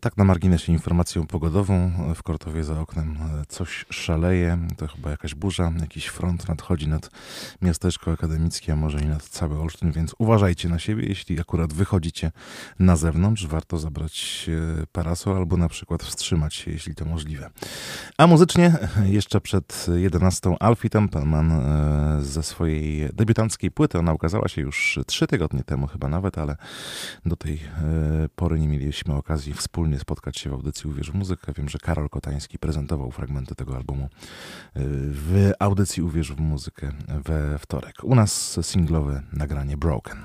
Tak 0.00 0.16
na 0.16 0.24
marginesie 0.24 0.72
informacją 0.72 1.26
pogodową. 1.26 1.92
W 2.14 2.22
Kortowie 2.22 2.64
za 2.64 2.80
oknem 2.80 3.18
coś 3.48 3.86
szaleje. 3.90 4.58
To 4.76 4.88
chyba 4.88 5.10
jakaś 5.10 5.34
burza, 5.34 5.72
jakiś 5.80 6.06
front 6.06 6.48
nadchodzi 6.48 6.88
nad 6.88 7.10
miasteczko 7.62 8.12
akademickie, 8.12 8.72
a 8.72 8.76
może 8.76 9.00
i 9.00 9.06
nad 9.06 9.22
cały 9.22 9.60
Olsztyn, 9.60 9.92
więc 9.92 10.14
uważajcie 10.18 10.68
na 10.68 10.78
siebie. 10.78 11.06
Jeśli 11.08 11.40
akurat 11.40 11.72
wychodzicie 11.72 12.32
na 12.78 12.96
zewnątrz, 12.96 13.46
warto 13.46 13.78
zabrać 13.78 14.46
e, 14.82 14.86
parasol 14.92 15.36
albo 15.36 15.56
na 15.56 15.68
przykład 15.68 16.02
wstrzymać 16.02 16.54
się, 16.54 16.70
jeśli 16.70 16.94
to 16.94 17.04
możliwe. 17.04 17.50
A 18.18 18.26
muzycznie 18.26 18.72
jeszcze 19.18 19.40
przed 19.40 19.86
11 19.94 20.56
Alfie 20.60 20.90
Templeman 20.90 21.52
e, 21.52 22.18
ze 22.22 22.42
swojej 22.42 23.10
debiutanckiej 23.12 23.70
płyty. 23.70 23.98
Ona 23.98 24.12
ukazała 24.12 24.48
się 24.48 24.62
już 24.62 24.98
3 25.06 25.26
tygodnie 25.26 25.64
temu 25.64 25.86
chyba 25.86 26.08
nawet, 26.08 26.38
ale 26.38 26.56
do 27.26 27.36
tej 27.36 27.54
e, 27.54 28.28
pory 28.36 28.60
nie 28.60 28.68
mieliśmy 28.68 29.14
okazji 29.14 29.52
współpracować 29.52 29.77
wspólnie 29.78 29.98
spotkać 29.98 30.38
się 30.38 30.50
w 30.50 30.52
audycji 30.52 30.90
Uwierz 30.90 31.10
w 31.10 31.14
muzykę. 31.14 31.52
Wiem, 31.56 31.68
że 31.68 31.78
Karol 31.78 32.08
Kotański 32.08 32.58
prezentował 32.58 33.10
fragmenty 33.10 33.54
tego 33.54 33.76
albumu 33.76 34.04
y, 34.04 34.08
w 35.10 35.52
audycji 35.58 36.02
Uwierz 36.02 36.32
w 36.32 36.40
muzykę 36.40 36.92
we 37.08 37.58
wtorek. 37.58 38.04
U 38.04 38.14
nas 38.14 38.58
singlowe 38.62 39.22
nagranie 39.32 39.76
Broken. 39.76 40.18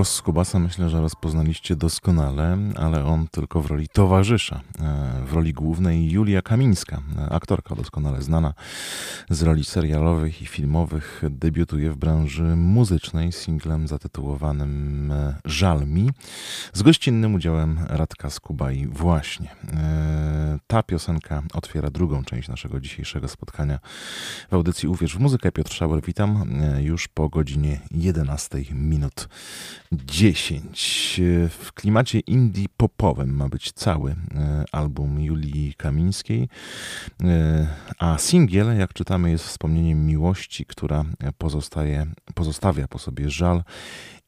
Głos 0.00 0.14
Skubasa 0.14 0.58
myślę, 0.58 0.90
że 0.90 1.00
rozpoznaliście 1.00 1.76
doskonale, 1.76 2.58
ale 2.76 3.04
on 3.04 3.28
tylko 3.28 3.60
w 3.60 3.66
roli 3.66 3.88
towarzysza. 3.88 4.60
E, 4.78 5.24
W 5.26 5.32
roli 5.32 5.52
głównej 5.52 6.10
Julia 6.10 6.42
Kamińska, 6.42 7.02
e, 7.18 7.32
aktorka 7.32 7.74
doskonale 7.74 8.22
znana 8.22 8.54
z 9.30 9.42
roli 9.42 9.64
serialowych 9.64 10.42
i 10.42 10.46
filmowych, 10.46 11.22
debiutuje 11.30 11.90
w 11.90 11.96
branży 11.96 12.42
muzycznej 12.42 13.32
singlem 13.32 13.88
zatytułowanym 13.88 15.12
e, 15.12 15.36
Żal 15.44 15.86
mi 15.86 16.10
z 16.72 16.82
gościnnym 16.82 17.34
udziałem 17.34 17.80
Radka 17.88 18.30
Skubai 18.30 18.86
właśnie. 18.86 19.50
E, 19.72 20.58
Ta 20.66 20.82
piosenka 20.82 21.42
otwiera 21.54 21.90
drugą 21.90 22.24
część 22.24 22.48
naszego 22.48 22.80
dzisiejszego 22.80 23.28
spotkania 23.28 23.78
w 24.50 24.54
audycji 24.54 24.88
Uwierz 24.88 25.16
w 25.16 25.20
muzykę. 25.20 25.52
Piotr 25.52 25.72
Szauer, 25.72 26.02
witam 26.02 26.60
już 26.80 27.08
po 27.08 27.28
godzinie 27.28 27.80
11 27.90 28.58
minut 28.72 29.28
10. 29.92 31.20
E, 31.20 31.48
W 31.48 31.72
klimacie 31.72 32.20
indie 32.20 32.66
popowym 32.76 33.36
ma 33.36 33.48
być 33.48 33.72
cały 33.72 34.10
e, 34.10 34.64
album 34.72 35.20
Julii 35.20 35.74
Kamińskiej, 35.74 36.48
e, 37.24 37.66
a 37.98 38.18
singiel, 38.18 38.78
jak 38.78 38.92
czytamy, 38.92 39.30
jest 39.30 39.44
wspomnieniem 39.44 40.06
miłości, 40.06 40.66
która 40.66 41.04
pozostaje, 41.38 42.06
pozostawia 42.34 42.88
po 42.88 42.98
sobie 42.98 43.30
żal 43.30 43.62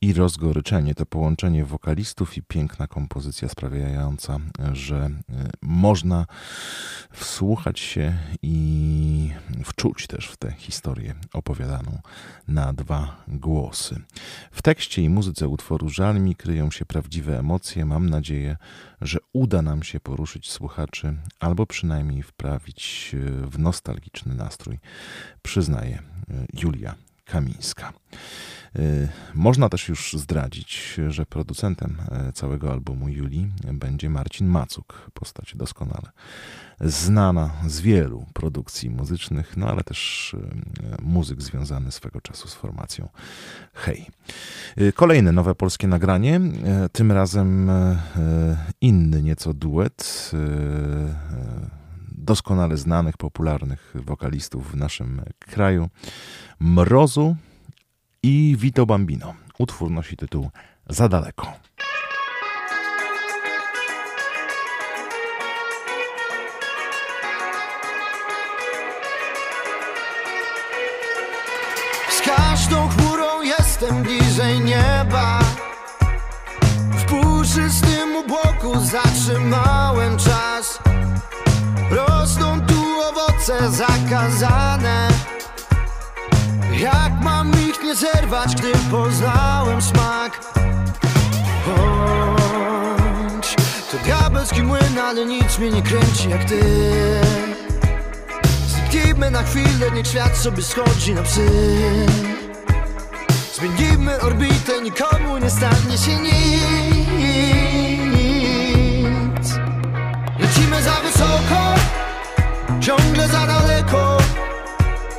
i 0.02 0.12
rozgoryczenie. 0.12 0.94
To 0.94 1.06
połączenie 1.06 1.64
wokalistów 1.64 2.36
i 2.36 2.42
piękna 2.42 2.86
kompozycja 2.86 3.48
sprawiająca, 3.48 4.38
że 4.72 4.96
e, 4.96 5.10
można 5.62 6.26
wsłuchać 7.12 7.80
się 7.80 8.18
i 8.42 9.30
wczuć 9.64 10.06
też 10.06 10.26
w 10.26 10.36
tę 10.36 10.52
historię 10.58 11.14
opowiadaną 11.32 11.98
na 12.48 12.72
dwa 12.72 13.24
głosy. 13.28 14.00
W 14.50 14.62
tekście 14.62 15.02
i 15.02 15.08
muzyce 15.08 15.48
utworu 15.48 15.88
Żal 15.88 16.20
mi 16.20 16.34
kryją 16.34 16.70
się 16.70 16.84
prawdziwe 16.84 17.38
emocje. 17.38 17.84
Mam 17.84 18.10
nadzieję, 18.10 18.56
że 19.00 19.18
uda 19.32 19.62
nam 19.62 19.82
się 19.82 20.00
poruszyć 20.00 20.50
słuchaczy 20.50 21.16
albo 21.40 21.66
przynajmniej 21.66 22.22
wprawić 22.22 23.10
e, 23.14 23.46
w 23.46 23.58
nostalgiczny 23.58 24.34
nastrój, 24.34 24.78
przyznaje 25.42 25.94
e, 25.94 26.02
Julia 26.62 26.94
Kamińska. 27.24 27.92
Y, 28.78 29.08
Można 29.34 29.68
też 29.68 29.88
już 29.88 30.12
zdradzić, 30.12 31.00
że 31.08 31.26
producentem 31.26 31.96
e, 32.10 32.32
całego 32.32 32.72
albumu 32.72 33.08
Julii 33.08 33.52
będzie 33.72 34.10
Marcin 34.10 34.46
Macuk, 34.46 35.10
postać 35.14 35.52
doskonale 35.56 36.12
znana 36.84 37.50
z 37.66 37.80
wielu 37.80 38.26
produkcji 38.32 38.90
muzycznych, 38.90 39.56
no 39.56 39.68
ale 39.68 39.84
też 39.84 40.34
e, 40.92 41.02
muzyk 41.02 41.42
związany 41.42 41.92
swego 41.92 42.20
czasu 42.20 42.48
z 42.48 42.54
formacją 42.54 43.08
Hej. 43.74 44.10
Y, 44.80 44.92
Kolejne 44.92 45.32
nowe 45.32 45.54
polskie 45.54 45.86
nagranie, 45.86 46.40
e, 46.64 46.88
tym 46.88 47.12
razem 47.12 47.70
e, 47.70 47.96
inny 48.80 49.22
nieco 49.22 49.54
duet 49.54 50.30
doskonale 52.22 52.76
znanych, 52.76 53.16
popularnych 53.16 53.94
wokalistów 53.94 54.72
w 54.72 54.76
naszym 54.76 55.22
kraju. 55.38 55.88
Mrozu 56.60 57.36
i 58.22 58.56
Vito 58.58 58.86
Bambino. 58.86 59.34
Utwór 59.58 59.90
nosi 59.90 60.16
tytuł 60.16 60.50
Za 60.88 61.08
daleko. 61.08 61.52
Z 72.10 72.20
każdą 72.26 72.88
chmurą 72.88 73.42
jestem 73.42 74.02
bliżej 74.02 74.60
nieba 74.60 75.40
W 76.90 77.04
puszystym 77.04 78.16
obłoku 78.16 78.80
zatrzymałem 78.80 80.18
czas 80.18 80.91
Rosną 81.92 82.60
tu 82.60 82.74
owoce 83.10 83.70
zakazane. 83.70 85.08
Jak 86.78 87.12
mam 87.22 87.52
ich 87.68 87.82
nie 87.82 87.94
zerwać, 87.94 88.54
gdy 88.54 88.72
poznałem 88.90 89.82
smak? 89.82 90.40
Bądź 91.66 93.54
to 93.90 93.98
diabelski 94.04 94.62
młyn, 94.62 94.98
ale 94.98 95.26
nic 95.26 95.58
mnie 95.58 95.70
nie 95.70 95.82
kręci 95.82 96.28
jak 96.28 96.44
ty. 96.44 96.60
Zniknijmy 98.66 99.30
na 99.30 99.42
chwilę, 99.42 99.90
niech 99.94 100.06
świat 100.06 100.36
sobie 100.36 100.62
schodzi 100.62 101.14
na 101.14 101.22
psy. 101.22 101.46
Nikomu 104.82 105.38
nie 105.38 105.50
stanie 105.50 105.98
się 105.98 106.16
nic. 106.16 106.32
Lecimy 110.38 110.82
za 110.82 110.92
wysoko, 110.92 111.74
ciągle 112.82 113.28
za 113.28 113.46
daleko 113.46 114.18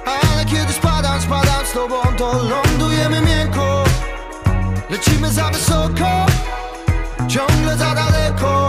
Ale 0.05 0.45
kiedy 0.45 0.73
spadam, 0.73 1.21
spadam 1.21 1.65
z 1.65 1.71
tobą, 1.71 1.95
to 2.17 2.33
lądujemy 2.33 3.21
miękko. 3.21 3.83
Lecimy 4.89 5.31
za 5.31 5.49
wysoko, 5.49 6.25
ciągle 7.27 7.77
za 7.77 7.95
daleko 7.95 8.67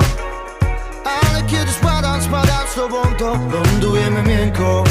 Ale 1.05 1.43
kiedy 1.43 1.73
spadam, 1.73 2.23
spadam 2.23 2.69
z 2.73 2.75
tobą, 2.75 2.97
to 3.19 3.39
lądujemy 3.53 4.23
miękko 4.23 4.85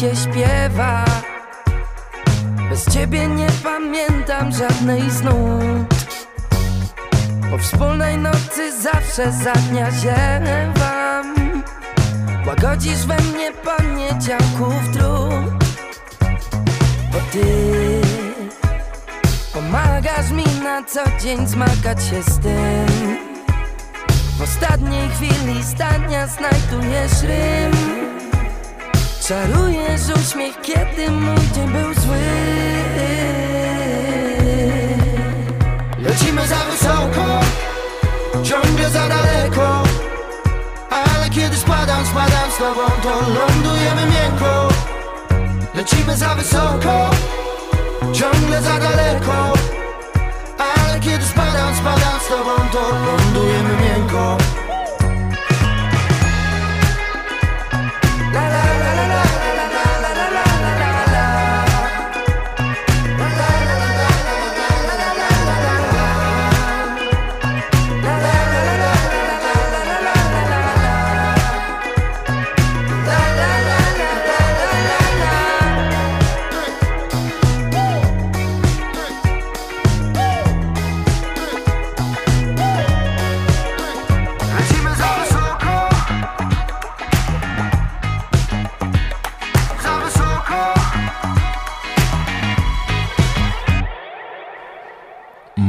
się 0.00 0.16
śpiewa. 0.16 1.04
Bez 2.70 2.94
ciebie 2.94 3.26
nie 3.26 3.46
pamiętam 3.62 4.52
żadnej 4.52 5.10
z 5.10 5.22
nut. 5.22 5.94
Po 7.50 7.58
wspólnej 7.58 8.18
nocy 8.18 8.82
zawsze 8.82 9.32
za 9.32 9.52
dnia 9.52 9.90
ziewam. 9.90 11.34
Łagodzisz 12.46 13.06
we 13.06 13.16
mnie 13.16 13.52
poniedziałków 13.52 14.74
trud. 14.92 15.64
Bo 17.12 17.18
ty 17.32 17.44
pomagasz 19.52 20.30
mi 20.30 20.62
na 20.62 20.82
co 20.82 21.00
dzień 21.22 21.46
zmagać 21.46 22.04
się 22.04 22.22
z 22.22 22.38
tym. 22.38 23.16
W 24.38 24.42
ostatniej 24.42 25.08
chwili 25.08 25.62
zdania 25.62 26.26
znajdujesz 26.26 27.22
rym 27.22 28.00
Czarujesz 29.30 30.00
uśmiech, 30.16 30.60
kiedy 30.60 31.10
mój 31.10 31.36
dzień 31.54 31.68
był 31.68 31.94
zły. 31.94 32.16
Lecimy 35.98 36.46
za 36.46 36.56
wysoko, 36.56 37.40
ciągle 38.42 38.90
za 38.90 39.08
daleko. 39.08 39.82
Ale 40.90 41.30
kiedy 41.30 41.56
spadam, 41.56 42.06
spadam 42.06 42.50
z 42.54 42.58
tobą, 42.58 42.80
to 43.02 43.10
lądujemy 43.10 44.02
miękko. 44.06 44.68
Lecimy 45.74 46.16
za 46.16 46.34
wysoko, 46.34 47.10
ciągle 48.12 48.62
za 48.62 48.78
daleko 48.78 49.59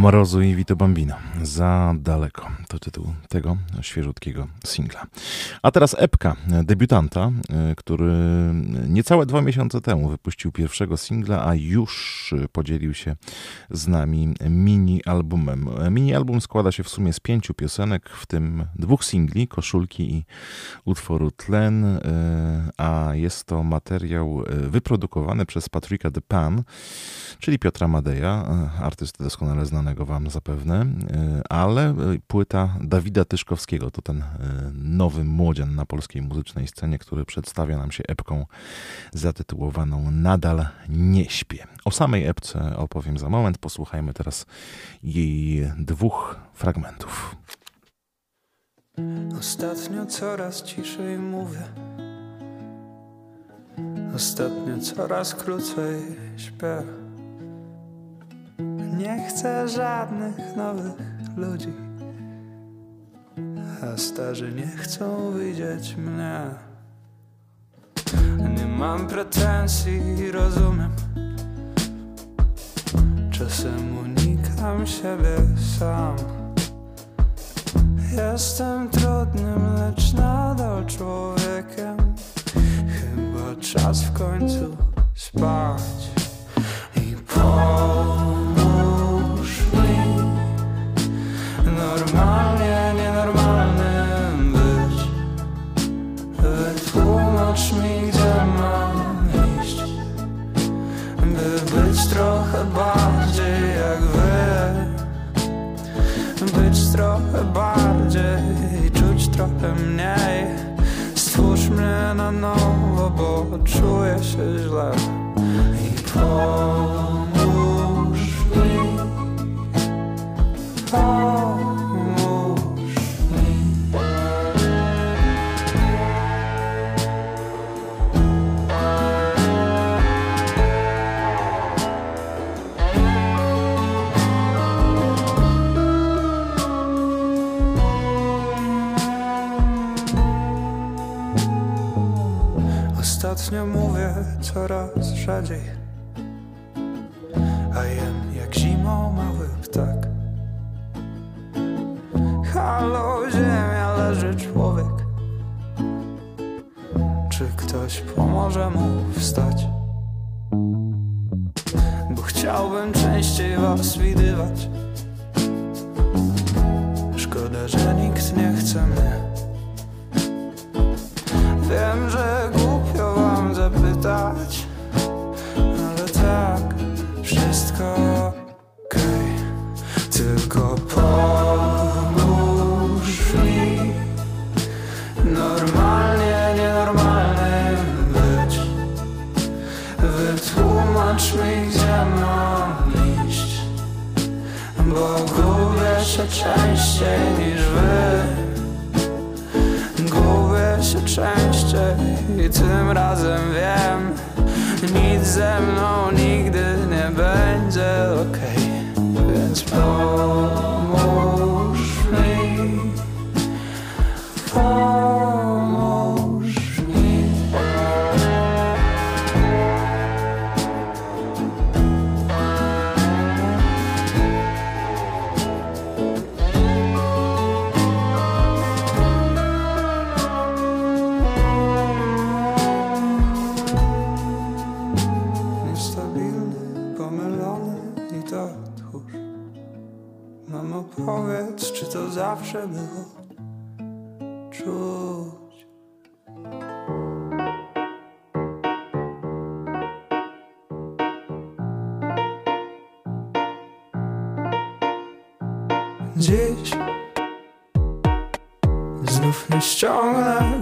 Mrozu 0.02 0.42
i 0.42 0.56
Vito 0.56 0.76
Bambino. 0.76 1.16
Za 1.42 1.94
daleko. 1.98 2.48
To 2.68 2.80
tytuł 2.80 3.14
tego 3.30 3.58
świeżutkiego 3.82 4.48
singla. 4.66 5.08
A 5.62 5.72
teraz 5.72 5.96
epka 6.00 6.36
debiutanta, 6.64 7.32
y, 7.72 7.76
który 7.76 8.14
niecałe 8.88 9.26
dwa 9.26 9.42
miesiące 9.42 9.82
temu 9.82 10.10
wypuścił 10.10 10.52
pierwszego 10.52 10.98
singla, 10.98 11.46
a 11.46 11.56
już 11.56 12.34
podzielił 12.52 12.94
się 12.94 13.16
z 13.70 13.88
nami 13.88 14.34
mini-albumem. 14.50 15.70
Mini-album 15.92 16.42
składa 16.42 16.72
się 16.72 16.84
w 16.84 16.90
sumie 16.90 17.14
z 17.14 17.20
pięciu 17.20 17.54
piosenek, 17.54 18.10
w 18.10 18.26
tym 18.26 18.66
dwóch 18.76 19.06
singli, 19.06 19.48
Koszulki 19.48 20.16
i 20.16 20.26
utworu 20.86 21.32
Tlen, 21.32 21.86
y, 21.86 22.02
a 22.78 23.10
jest 23.14 23.44
to 23.44 23.64
materiał 23.64 24.44
y, 24.44 24.70
wyprodukowany 24.70 25.46
przez 25.46 25.70
Patricka 25.70 26.12
de 26.12 26.22
Pan, 26.22 26.64
czyli 27.40 27.60
Piotra 27.60 27.88
Madeja, 27.88 28.46
artysty 28.82 29.24
doskonale 29.24 29.66
znanego 29.66 29.91
Wam 29.96 30.30
zapewne, 30.30 30.82
e, 30.82 31.42
ale 31.50 31.90
e, 31.90 31.96
płyta 32.28 32.76
Dawida 32.82 33.26
Tyszkowskiego 33.26 33.92
to 33.92 34.02
ten 34.02 34.22
e, 34.22 34.28
nowy 34.74 35.24
młodzian 35.24 35.76
na 35.76 35.86
polskiej 35.86 36.22
muzycznej 36.22 36.68
scenie, 36.68 37.00
który 37.00 37.26
przedstawia 37.26 37.78
nam 37.78 37.92
się 37.92 38.04
epką 38.08 38.46
zatytułowaną 39.14 40.12
Nadal 40.12 40.66
nie 40.90 41.30
śpię. 41.30 41.68
O 41.86 41.92
samej 41.92 42.28
epce 42.28 42.78
opowiem 42.78 43.18
za 43.18 43.30
moment, 43.30 43.58
posłuchajmy 43.58 44.14
teraz 44.14 44.46
jej 45.04 45.72
dwóch 45.78 46.40
fragmentów. 46.54 47.36
Ostatnio 49.40 50.06
coraz 50.06 50.64
ciszej 50.64 51.18
mówię. 51.18 51.64
Ostatnio 54.16 54.80
coraz 54.80 55.36
krócej 55.36 56.02
śpię. 56.38 57.01
Nie 59.02 59.30
chcę 59.30 59.68
żadnych 59.68 60.56
nowych 60.56 60.94
ludzi, 61.38 61.74
a 63.84 63.98
starzy 63.98 64.52
nie 64.52 64.68
chcą 64.68 65.34
widzieć 65.40 65.96
mnie. 65.96 66.42
Nie 68.58 68.66
mam 68.66 69.08
pretensji, 69.08 70.32
rozumiem. 70.32 70.92
Czasem 73.32 73.98
unikam 73.98 74.88
siebie 74.88 75.38
sam. 75.80 76.16
Jestem 78.18 78.90
trudnym, 78.90 79.76
lecz 79.76 80.14
nadal 80.14 80.86
człowiekiem. 80.86 81.98
Chyba 82.88 83.62
czas 83.62 84.04
w 84.04 84.14
końcu 84.14 84.78
spać 85.16 86.12
i 86.96 87.16
pomóż 87.34 88.21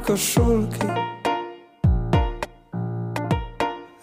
koszulki. 0.10 0.88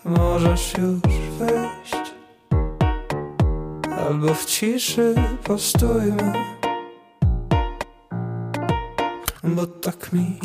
Możesz 0.04 0.78
już 0.78 1.00
wyjść 1.38 2.14
Albo 3.98 4.34
w 4.34 4.44
ciszy 4.44 5.14
postójmy 5.44 6.32
Bo 9.44 9.66
tak 9.66 10.12
mi 10.12 10.38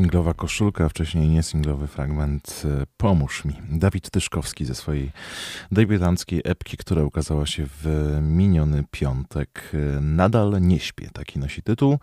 singlowa 0.00 0.34
koszulka, 0.34 0.88
wcześniej 0.88 1.28
niesinglowy 1.28 1.86
fragment 1.86 2.62
e, 2.64 2.86
Pomóż 2.96 3.44
mi. 3.44 3.54
Dawid 3.70 4.10
Tyszkowski 4.10 4.64
ze 4.64 4.74
swojej 4.74 5.10
debiutanckiej 5.72 6.40
epki, 6.44 6.76
która 6.76 7.04
ukazała 7.04 7.46
się 7.46 7.66
w 7.66 8.18
miniony 8.22 8.84
piątek. 8.90 9.72
E, 9.74 10.00
Nadal 10.00 10.60
nie 10.60 10.78
śpię, 10.78 11.10
taki 11.12 11.38
nosi 11.38 11.62
tytuł. 11.62 11.98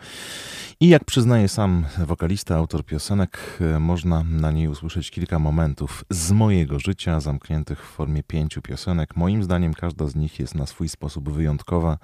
I 0.80 0.88
jak 0.88 1.06
przyznaje 1.06 1.48
sam 1.48 1.86
wokalista, 2.06 2.56
autor 2.56 2.86
piosenek, 2.86 3.58
e, 3.62 3.80
można 3.80 4.24
na 4.24 4.52
niej 4.52 4.68
usłyszeć 4.68 5.12
kilka 5.12 5.40
momentów 5.40 6.06
z 6.10 6.32
mojego 6.32 6.80
życia, 6.80 7.20
zamkniętych 7.20 7.86
w 7.86 7.92
formie 7.92 8.24
pięciu 8.24 8.62
piosenek. 8.62 9.16
Moim 9.16 9.44
zdaniem 9.44 9.74
każda 9.74 10.08
z 10.08 10.16
nich 10.16 10.40
jest 10.40 10.56
na 10.56 10.66
swój 10.66 10.90
sposób 10.90 11.30
wyjątkowa 11.30 11.98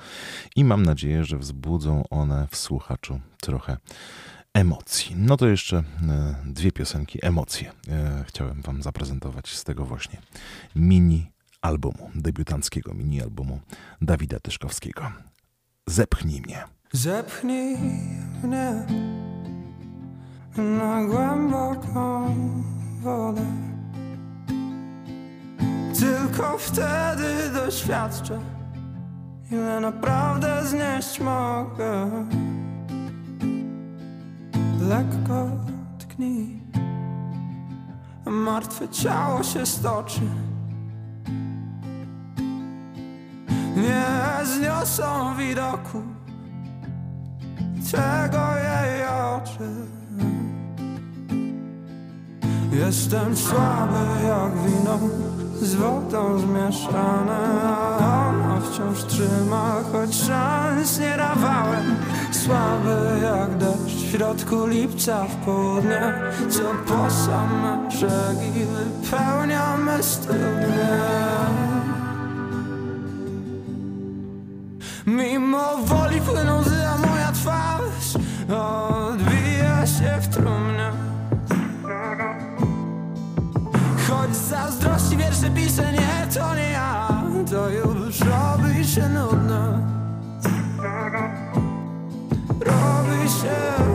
i 0.55 0.63
mam 0.63 0.83
nadzieję, 0.83 1.23
że 1.23 1.37
wzbudzą 1.37 2.03
one 2.09 2.47
w 2.51 2.55
słuchaczu 2.55 3.19
trochę 3.41 3.77
emocji. 4.53 5.15
No 5.17 5.37
to 5.37 5.47
jeszcze 5.47 5.77
e, 5.77 6.35
dwie 6.45 6.71
piosenki, 6.71 7.19
emocje. 7.21 7.71
E, 7.89 8.23
chciałem 8.27 8.61
Wam 8.61 8.83
zaprezentować 8.83 9.49
z 9.49 9.63
tego 9.63 9.85
właśnie 9.85 10.21
mini 10.75 11.31
albumu, 11.61 12.11
debiutanckiego 12.15 12.93
mini 12.93 13.21
albumu 13.21 13.59
Dawida 14.01 14.39
Tyszkowskiego. 14.39 15.11
Zepchnij 15.87 16.41
mnie. 16.41 16.63
Zepchnij 16.91 17.77
mnie 18.43 18.85
na 20.57 21.03
głęboką 21.05 22.35
wodę. 23.01 23.45
Tylko 25.99 26.57
wtedy 26.57 27.49
doświadczę, 27.53 28.39
ile 29.51 29.79
naprawdę 29.79 30.67
znieść 30.67 31.19
mogę 31.19 32.09
lekko 34.89 35.49
tknij 35.99 36.61
Martwe 38.25 38.89
ciało 38.89 39.43
się 39.43 39.65
stoczy. 39.65 40.21
Nie 43.75 44.45
zniosą 44.45 45.37
widoku 45.37 46.01
Tego 47.91 48.39
jej 48.55 49.07
oczy. 49.35 49.69
Jestem 52.71 53.37
słaby 53.37 54.27
jak 54.27 54.51
wino 54.57 54.99
Z 55.63 55.75
wodą 55.75 56.39
zmieszane 56.39 57.37
A 57.99 58.27
ona 58.29 58.61
wciąż 58.61 59.03
trzyma 59.03 59.83
Choć 59.91 60.15
szans 60.15 60.99
nie 60.99 61.17
dawałem. 61.17 61.95
Słaby 62.31 63.19
jak 63.23 63.57
deszcz 63.57 63.95
w 63.95 64.11
środku 64.11 64.67
lipca 64.67 65.23
w 65.23 65.35
południe 65.45 66.13
Co 66.49 66.61
po 66.87 67.11
same 67.11 67.87
brzegi 67.89 68.65
wypełniamy 68.65 70.03
studnie 70.03 70.89
Mimo 75.05 75.77
woli 75.77 76.21
płyną 76.21 76.59
łzy, 76.59 76.87
a 76.87 77.07
moja 77.07 77.31
twarz 77.31 78.23
Odbija 78.49 79.87
się 79.87 80.21
w 80.21 80.27
trumnie 80.27 81.02
Choć 84.07 84.35
zazdrości 84.35 85.17
wiersze 85.17 85.49
piszę, 85.49 85.91
nie, 85.93 86.33
to 86.33 86.55
nie 86.55 86.69
ja. 86.71 87.07
To 87.51 87.69
już 87.69 88.19
robi 88.19 88.87
się 88.87 89.09
nudne 89.09 89.93
robi 92.65 93.29
się 93.29 93.92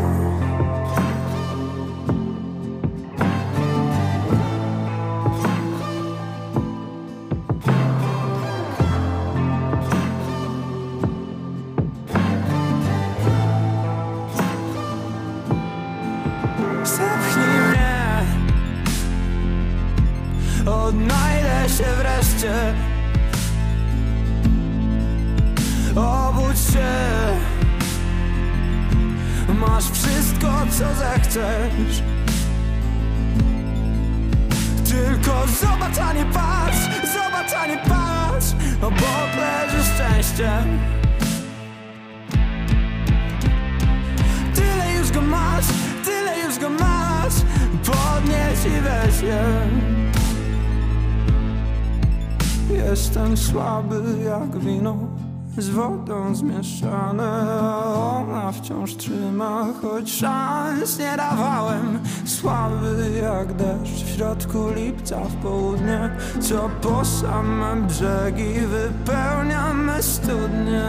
się 21.79 21.85
wreszcie. 21.85 22.75
Obudź 25.97 26.59
się. 26.59 26.89
Masz 29.55 29.91
wszystko, 29.91 30.49
co 30.71 30.95
zechcesz. 30.95 32.03
Tylko 34.89 35.47
zobacz, 35.61 35.99
a 35.99 36.13
nie 36.13 36.25
patrz 36.25 36.79
Zobacz, 37.13 37.53
a 37.63 37.67
nie 37.67 37.77
patrz 37.77 38.47
Obok 38.83 39.31
leży 39.37 39.85
szczęście. 39.95 40.51
Tyle 44.55 44.99
już 44.99 45.11
go 45.11 45.23
masz 45.23 45.65
Tyle 46.05 46.39
już 46.47 46.59
go 46.59 46.71
masz 46.71 47.35
Podnieś 47.85 48.67
i 48.67 48.81
weź 48.81 49.23
je 49.23 49.89
Jestem 52.71 53.37
słaby 53.37 54.03
jak 54.25 54.59
wino 54.59 54.97
z 55.59 55.69
wodą 55.69 56.35
zmieszane. 56.35 57.61
Ona 57.95 58.53
wciąż 58.53 58.97
trzyma, 58.97 59.67
choć 59.83 60.13
szans 60.13 60.99
nie 60.99 61.17
dawałem. 61.17 61.99
Słaby 62.25 63.21
jak 63.23 63.53
deszcz 63.53 64.05
w 64.05 64.17
środku 64.17 64.59
lipca 64.75 65.21
w 65.21 65.35
południe 65.35 66.11
Co 66.41 66.71
po 66.83 67.05
same 67.05 67.77
brzegi 67.77 68.55
wypełniamy 68.61 70.03
studnie. 70.03 70.85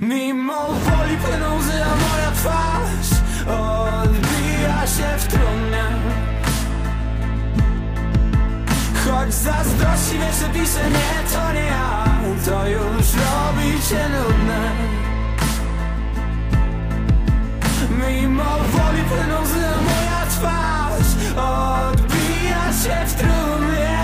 Mimo 0.00 0.66
zazdrości 9.98 10.18
wiesz, 10.18 10.36
że 10.36 10.48
piszę 10.48 10.90
nie, 10.90 11.32
to 11.32 11.52
nie 11.52 11.66
ja. 11.66 12.04
To 12.44 12.68
już 12.68 13.06
robi 13.14 13.82
się 13.82 14.08
nudne. 14.08 14.70
Mimo 17.90 18.44
woli 18.44 19.02
płyną 19.02 19.42
łzy, 19.42 19.66
a 19.66 19.82
moja 19.82 20.26
twarz 20.30 21.36
Odbija 21.36 22.72
się 22.82 23.06
w 23.06 23.14
trumnie. 23.14 23.98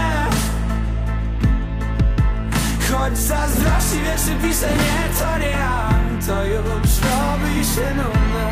Choć 2.92 3.18
zazdrości 3.18 3.98
wiesz, 4.04 4.20
że 4.20 4.48
piszę 4.48 4.68
nie, 4.76 5.18
to 5.18 5.38
nie 5.38 5.50
ja. 5.50 5.90
To 6.26 6.44
już 6.44 6.90
robi 7.04 7.64
się 7.64 7.94
nudne. 7.94 8.50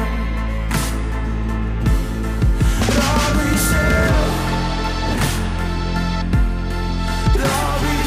Robi 2.88 3.58
się 3.58 3.82
nudne 3.90 4.41
Robi 7.42 8.02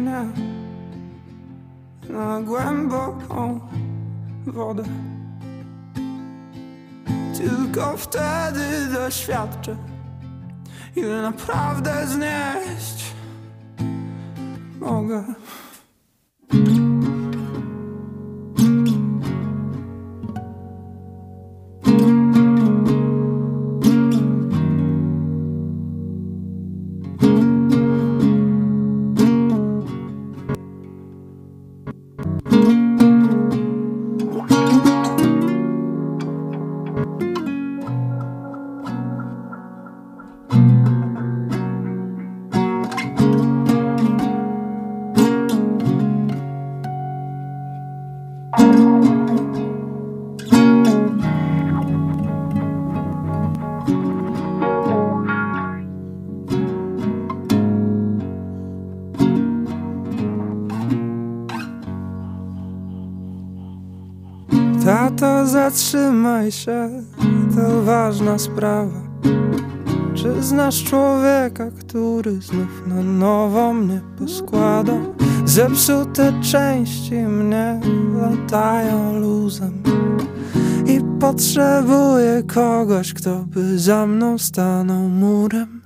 mnie 0.00 0.24
na 2.08 2.40
głęboką 2.42 3.60
wodę. 4.46 4.84
Tylko 7.38 7.96
wtedy 7.96 8.86
doświadczę 8.92 9.76
Ile 10.96 11.22
naprawdę 11.22 12.06
znieść 12.06 13.14
mogę 14.80 15.24
zatrzymaj 65.50 66.52
się, 66.52 66.90
to 67.56 67.82
ważna 67.82 68.38
sprawa. 68.38 69.00
Czy 70.14 70.42
znasz 70.42 70.84
człowieka, 70.84 71.70
który 71.80 72.40
znów 72.40 72.86
na 72.86 73.02
nowo 73.02 73.72
mnie 73.72 74.00
poskłada? 74.18 74.92
Zepsute 75.44 76.32
części 76.40 77.14
mnie 77.14 77.80
latają 78.20 79.18
luzem 79.20 79.82
I 80.86 81.00
potrzebuję 81.20 82.42
kogoś, 82.54 83.14
kto 83.14 83.44
by 83.46 83.78
za 83.78 84.06
mną 84.06 84.38
stanął 84.38 85.08
murem 85.08 85.80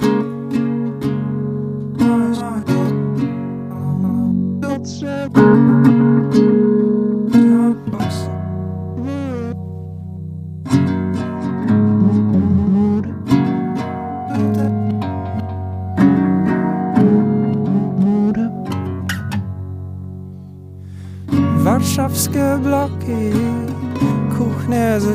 Warszawskie 4.60 6.03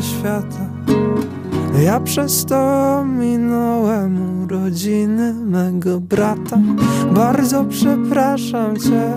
świata. 0.02 0.70
Ja 1.84 2.00
przez 2.00 2.46
to 2.46 3.06
minąłem 3.06 4.42
urodziny 4.44 5.34
mego 5.34 6.00
brata. 6.00 6.60
Bardzo 7.12 7.64
przepraszam 7.64 8.78
cię, 8.78 9.12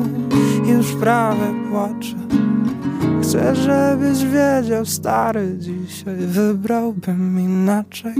już 0.67 0.93
prawie 0.93 1.55
płaczę. 1.71 2.17
Chcę, 3.23 3.57
żebyś 3.57 4.25
wiedział, 4.25 4.87
stary, 4.87 5.57
dzisiaj 5.59 6.17
wybrałbym 6.17 7.41
inaczej 7.41 8.15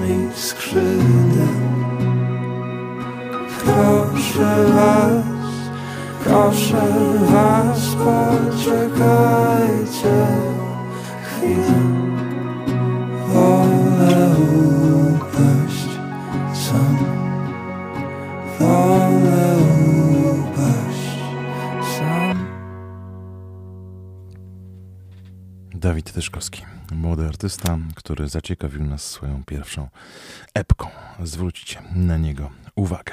mi 0.00 0.30
skrzydeł 0.34 1.60
Proszę 3.64 4.52
was, 4.74 5.24
proszę 6.24 6.84
was, 7.32 7.80
poczekajcie 8.04 9.29
Tyszkowski, 26.20 26.64
młody 26.92 27.26
artysta, 27.26 27.78
który 27.94 28.28
zaciekawił 28.28 28.84
nas 28.84 29.02
swoją 29.02 29.44
pierwszą 29.44 29.88
epką. 30.54 30.86
Zwróćcie 31.22 31.82
na 31.94 32.16
niego 32.16 32.50
uwagę. 32.74 33.12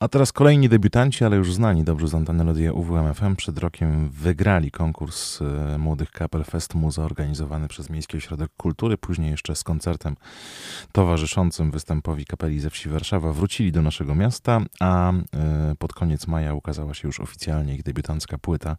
A 0.00 0.08
teraz 0.08 0.32
kolejni 0.32 0.68
debiutanci, 0.68 1.24
ale 1.24 1.36
już 1.36 1.54
znani 1.54 1.84
dobrze 1.84 2.08
z 2.08 2.14
anteny 2.14 2.44
Radia 2.44 2.72
UWMFM. 2.72 3.36
Przed 3.36 3.58
rokiem 3.58 4.08
wygrali 4.08 4.70
konkurs 4.70 5.42
e, 5.42 5.78
Młodych 5.78 6.10
Kapel 6.10 6.44
Fest 6.44 6.74
Muza 6.74 7.04
organizowany 7.04 7.68
przez 7.68 7.90
Miejski 7.90 8.16
Ośrodek 8.16 8.50
Kultury. 8.56 8.98
Później 8.98 9.30
jeszcze 9.30 9.56
z 9.56 9.64
koncertem 9.64 10.16
towarzyszącym 10.92 11.70
występowi 11.70 12.24
kapeli 12.24 12.60
ze 12.60 12.70
wsi 12.70 12.88
Warszawa 12.88 13.32
wrócili 13.32 13.72
do 13.72 13.82
naszego 13.82 14.14
miasta, 14.14 14.60
a 14.80 15.12
e, 15.12 15.22
pod 15.78 15.92
koniec 15.92 16.26
maja 16.26 16.54
ukazała 16.54 16.94
się 16.94 17.08
już 17.08 17.20
oficjalnie 17.20 17.74
ich 17.74 17.82
debiutancka 17.82 18.38
płyta. 18.38 18.76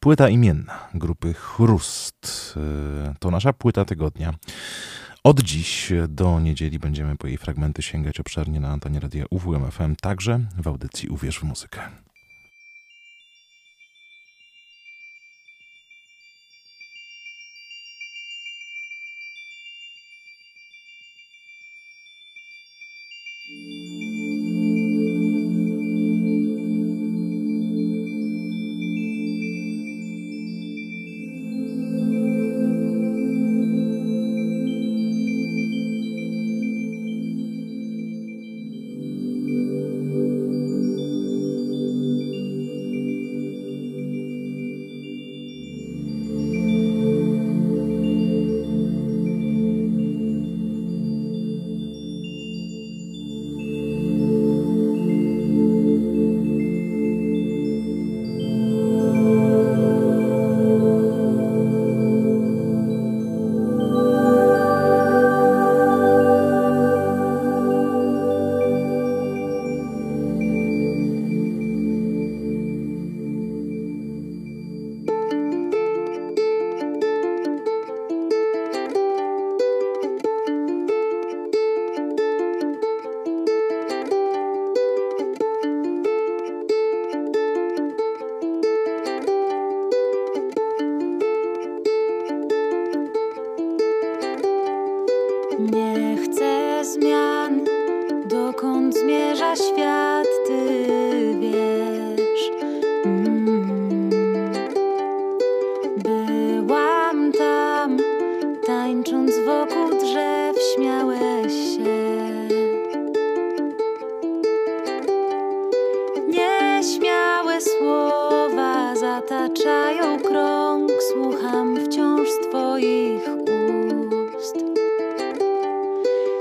Płyta 0.00 0.28
imienna 0.28 0.88
grupy 0.94 1.34
Chrust. 1.34 2.54
E, 3.10 3.14
To 3.18 3.30
nasza 3.30 3.45
płyta 3.52 3.84
tygodnia. 3.84 4.34
Od 5.24 5.40
dziś 5.40 5.92
do 6.08 6.40
niedzieli 6.40 6.78
będziemy 6.78 7.16
po 7.16 7.26
jej 7.26 7.38
fragmenty 7.38 7.82
sięgać 7.82 8.20
obszernie 8.20 8.60
na 8.60 8.68
antenie 8.68 9.00
radia 9.00 9.24
UWMFM, 9.30 9.96
także 9.96 10.40
w 10.58 10.68
audycji 10.68 11.08
Uwierz 11.08 11.38
w 11.38 11.42
muzykę. 11.42 11.80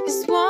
is 0.07 0.25
one. 0.27 0.44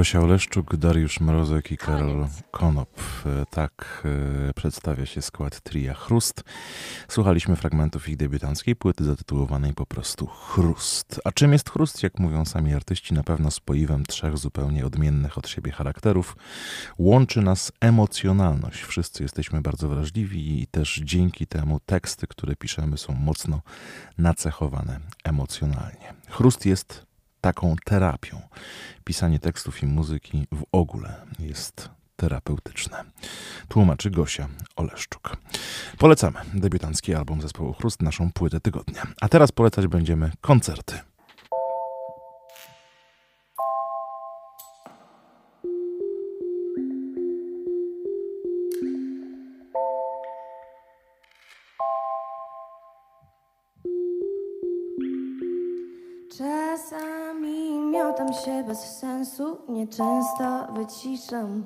Gosia 0.00 0.20
Oleszczuk, 0.20 0.76
Dariusz 0.76 1.20
Mrozek 1.20 1.72
i 1.72 1.76
Karol 1.76 2.26
Konop. 2.50 3.00
E, 3.26 3.46
tak 3.50 4.02
e, 4.50 4.54
przedstawia 4.54 5.06
się 5.06 5.22
skład 5.22 5.60
tria 5.60 5.94
Chrust. 5.94 6.44
Słuchaliśmy 7.08 7.56
fragmentów 7.56 8.08
ich 8.08 8.16
debiutanckiej 8.16 8.76
płyty 8.76 9.04
zatytułowanej 9.04 9.74
po 9.74 9.86
prostu 9.86 10.26
Chrust. 10.26 11.20
A 11.24 11.32
czym 11.32 11.52
jest 11.52 11.70
Chrust? 11.70 12.02
Jak 12.02 12.18
mówią 12.18 12.44
sami 12.44 12.74
artyści, 12.74 13.14
na 13.14 13.22
pewno 13.22 13.50
spoiwem 13.50 14.06
trzech 14.06 14.38
zupełnie 14.38 14.86
odmiennych 14.86 15.38
od 15.38 15.48
siebie 15.48 15.72
charakterów. 15.72 16.36
Łączy 16.98 17.40
nas 17.42 17.72
emocjonalność. 17.80 18.82
Wszyscy 18.82 19.22
jesteśmy 19.22 19.60
bardzo 19.60 19.88
wrażliwi 19.88 20.62
i 20.62 20.66
też 20.66 21.00
dzięki 21.04 21.46
temu 21.46 21.80
teksty, 21.86 22.26
które 22.26 22.56
piszemy 22.56 22.98
są 22.98 23.12
mocno 23.12 23.60
nacechowane 24.18 25.00
emocjonalnie. 25.24 26.14
Chrust 26.28 26.66
jest 26.66 27.09
taką 27.40 27.76
terapią. 27.84 28.40
Pisanie 29.04 29.38
tekstów 29.38 29.82
i 29.82 29.86
muzyki 29.86 30.46
w 30.52 30.64
ogóle 30.72 31.26
jest 31.38 31.88
terapeutyczne. 32.16 33.04
Tłumaczy 33.68 34.10
Gosia 34.10 34.48
Oleszczuk. 34.76 35.36
Polecamy 35.98 36.40
debiutancki 36.54 37.14
album 37.14 37.42
zespołu 37.42 37.72
Chrust, 37.72 38.02
naszą 38.02 38.32
płytę 38.32 38.60
tygodnia. 38.60 39.06
A 39.20 39.28
teraz 39.28 39.52
polecać 39.52 39.86
będziemy 39.86 40.32
koncerty. 40.40 41.09
Się 58.44 58.64
bez 58.66 58.78
sensu, 58.78 59.58
nieczęsto 59.68 60.66
wyciszam. 60.74 61.64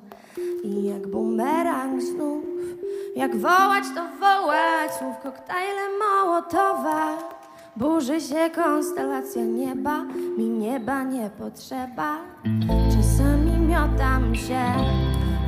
I 0.64 0.84
jak 0.84 1.06
bumerang 1.06 2.02
znów, 2.02 2.44
jak 3.16 3.36
wołać 3.36 3.84
to 3.94 4.04
wołać 4.20 4.94
Słów 4.98 5.18
koktajle 5.22 5.80
Mołotowa 5.98 7.18
Burzy 7.76 8.20
się 8.20 8.50
konstelacja 8.54 9.44
nieba, 9.44 10.04
mi 10.38 10.48
nieba 10.48 11.02
nie 11.02 11.30
potrzeba. 11.38 12.16
Czasami 12.96 13.50
miotam 13.50 14.34
się, 14.34 14.64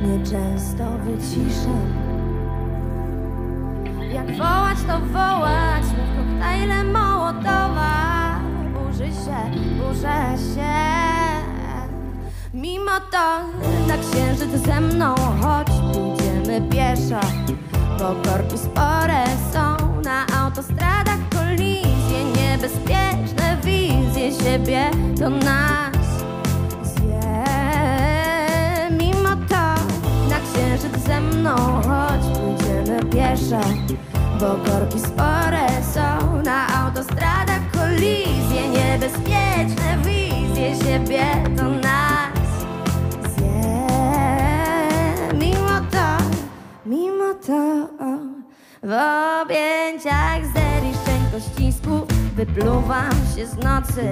nieczęsto 0.07 0.83
wyciszam 1.03 1.93
Jak 4.13 4.37
wołać 4.37 4.77
to 4.87 4.99
wołać, 4.99 5.83
słów 5.83 6.09
koktajle 6.17 6.83
Mołotowa 6.83 8.39
burzy 8.73 9.05
się, 9.05 9.51
burzę 9.77 10.37
się 10.55 11.16
Mimo 12.57 12.99
to 13.11 13.27
na 13.87 13.97
księżyc 13.97 14.65
ze 14.65 14.81
mną 14.81 15.15
Choć 15.15 15.67
pójdziemy 15.93 16.61
pieszo. 16.69 17.19
Bo 17.99 18.29
korki 18.29 18.57
spore 18.57 19.23
są 19.53 19.77
Na 20.01 20.25
autostradach 20.41 21.19
kolizje 21.35 22.23
Niebezpieczne 22.35 23.57
wizje 23.63 24.31
siebie 24.43 24.91
Do 25.15 25.29
nas 25.29 25.95
zje. 26.83 27.45
Mimo 28.91 29.29
to 29.49 29.65
na 30.29 30.39
księżyc 30.53 31.07
ze 31.07 31.21
mną 31.21 31.55
Choć 31.57 32.37
pójdziemy 32.37 33.03
pieszo. 33.03 33.61
Bo 34.39 34.71
korki 34.71 34.99
spore 34.99 35.67
są 35.93 36.41
na 36.43 36.85
autostradach 36.85 37.71
kolizje 37.71 38.69
Niebezpieczne 38.69 39.97
wizje 40.03 40.75
siebie 40.75 41.25
do 41.55 41.63
nas 41.63 42.06
mimo 46.87 47.33
to 47.33 47.87
W 48.83 48.93
objęciach 49.43 50.45
zeri 50.53 50.93
szczęko 51.03 51.39
ścisku 51.39 52.07
Wypluwam 52.35 53.11
się 53.35 53.47
z 53.47 53.57
nocy 53.57 54.11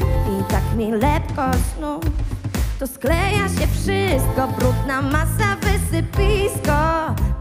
I 0.00 0.52
tak 0.52 0.76
mi 0.76 0.92
lepko 0.92 1.42
snów 1.76 2.04
to 2.78 2.86
skleja 2.86 3.48
się 3.48 3.66
wszystko, 3.66 4.48
brudna 4.58 5.02
masa, 5.02 5.56
wysypisko 5.60 6.72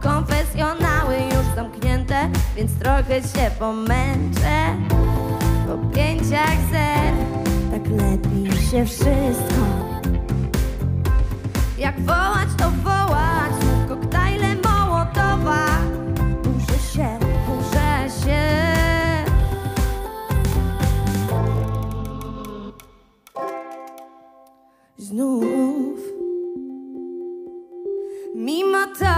Konfesjonały 0.02 1.16
już 1.16 1.56
zamknięte, 1.56 2.30
więc 2.56 2.72
trochę 2.80 3.22
się 3.22 3.52
pomęczę. 3.60 4.76
W 5.68 5.72
objęciach 5.72 6.58
zer, 6.72 7.14
tak 7.72 7.88
lepi 7.88 8.62
się 8.72 8.86
wszystko. 8.86 9.66
Jak 11.78 12.00
wołać 12.02 12.48
to 12.58 12.72
wołać, 12.72 13.61
znów. 25.12 26.00
Mimo 28.36 28.86
to 29.00 29.16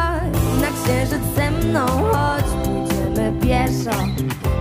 na 0.61 0.69
księżyc 0.83 1.21
ze 1.35 1.51
mną 1.51 1.87
chodź 1.87 2.45
Pójdziemy 2.63 3.33
pieszo, 3.41 3.97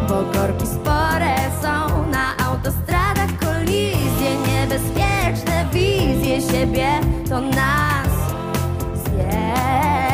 bo 0.08 0.38
korki 0.38 0.66
spore 0.66 1.36
są 1.62 2.06
Na 2.10 2.46
autostradach 2.46 3.38
kolizje 3.40 4.30
Niebezpieczne 4.48 5.66
wizje 5.72 6.40
siebie 6.40 6.88
To 7.28 7.40
nas 7.40 8.12
zje 9.04 10.11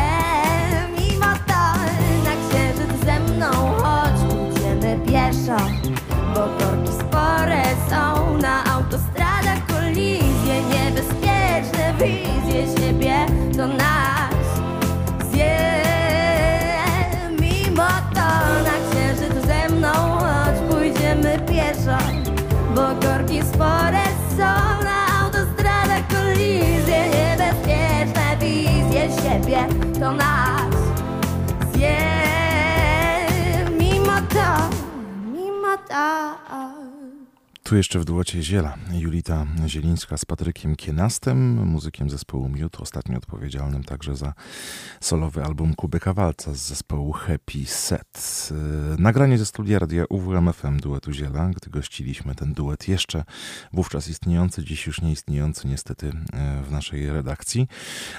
Wizje 11.98 12.66
siebie 12.76 13.26
Do 13.56 13.66
nas 13.66 13.97
Tu 37.68 37.76
jeszcze 37.76 37.98
w 37.98 38.04
duecie 38.04 38.42
Ziela 38.42 38.76
Julita 38.92 39.46
Zielińska 39.66 40.16
z 40.16 40.24
Patrykiem 40.24 40.76
Kienastem, 40.76 41.66
muzykiem 41.66 42.10
zespołu 42.10 42.48
Miód, 42.48 42.80
ostatnio 42.80 43.16
odpowiedzialnym 43.16 43.84
także 43.84 44.16
za 44.16 44.34
solowy 45.00 45.44
album 45.44 45.74
Kubyka 45.74 46.12
Walca 46.12 46.54
z 46.54 46.58
zespołu 46.58 47.12
Happy 47.12 47.64
Set. 47.66 48.48
Yy, 48.90 48.96
Nagranie 48.98 49.38
ze 49.38 49.46
studia 49.46 49.78
radia 49.78 50.04
UWMFM 50.08 50.80
duetu 50.80 51.12
Ziela, 51.12 51.50
gdy 51.56 51.70
gościliśmy 51.70 52.34
ten 52.34 52.52
duet 52.52 52.88
jeszcze 52.88 53.24
wówczas 53.72 54.08
istniejący, 54.08 54.64
dziś 54.64 54.86
już 54.86 55.00
nieistniejący 55.00 55.68
niestety 55.68 56.06
yy, 56.06 56.62
w 56.62 56.70
naszej 56.70 57.10
redakcji. 57.10 57.68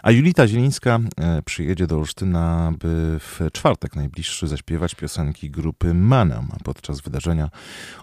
A 0.03 0.11
Julita 0.11 0.47
Zielińska 0.47 0.99
yy, 1.35 1.41
przyjedzie 1.43 1.87
do 1.87 1.97
Olsztyna, 1.97 2.73
by 2.79 3.19
w 3.19 3.39
czwartek 3.53 3.95
najbliższy 3.95 4.47
zaśpiewać 4.47 4.95
piosenki 4.95 5.51
grupy 5.51 5.93
Manam 5.93 6.47
podczas 6.63 7.01
wydarzenia, 7.01 7.49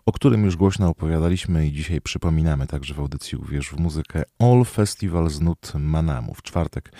o 0.06 0.12
którym 0.12 0.44
już 0.44 0.56
głośno 0.56 0.88
opowiadaliśmy 1.36 1.66
i 1.66 1.72
dzisiaj 1.72 2.00
przypominamy 2.00 2.66
także 2.66 2.94
w 2.94 3.00
audycji 3.00 3.38
Uwierz 3.38 3.70
w 3.70 3.78
muzykę 3.78 4.22
All 4.38 4.64
Festival 4.64 5.30
z 5.30 5.40
nut 5.40 5.72
Manamu. 5.74 6.34
W 6.34 6.42
czwartek 6.42 6.92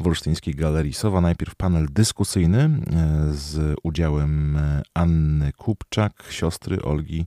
w 0.00 0.06
Olsztyńskiej 0.06 0.54
Galerii 0.54 0.92
Sowa 0.92 1.20
najpierw 1.20 1.54
panel 1.54 1.88
dyskusyjny 1.90 2.60
e, 2.60 2.70
z 3.32 3.76
udziałem 3.82 4.56
e, 4.56 4.82
Anny 4.94 5.52
Kupczak, 5.52 6.24
siostry 6.30 6.82
Olgi 6.82 7.26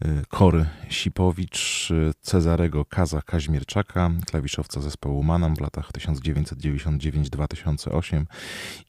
e, 0.00 0.22
Kory 0.28 0.66
Sipowicz, 0.88 1.88
Cezarego 2.20 2.84
Kaza 2.84 3.22
Kaźmierczaka, 3.22 4.10
klawiszowca 4.26 4.80
zespołu 4.80 5.22
Manam 5.22 5.56
w 5.56 5.60
latach 5.60 5.92
1999-2008 5.92 8.24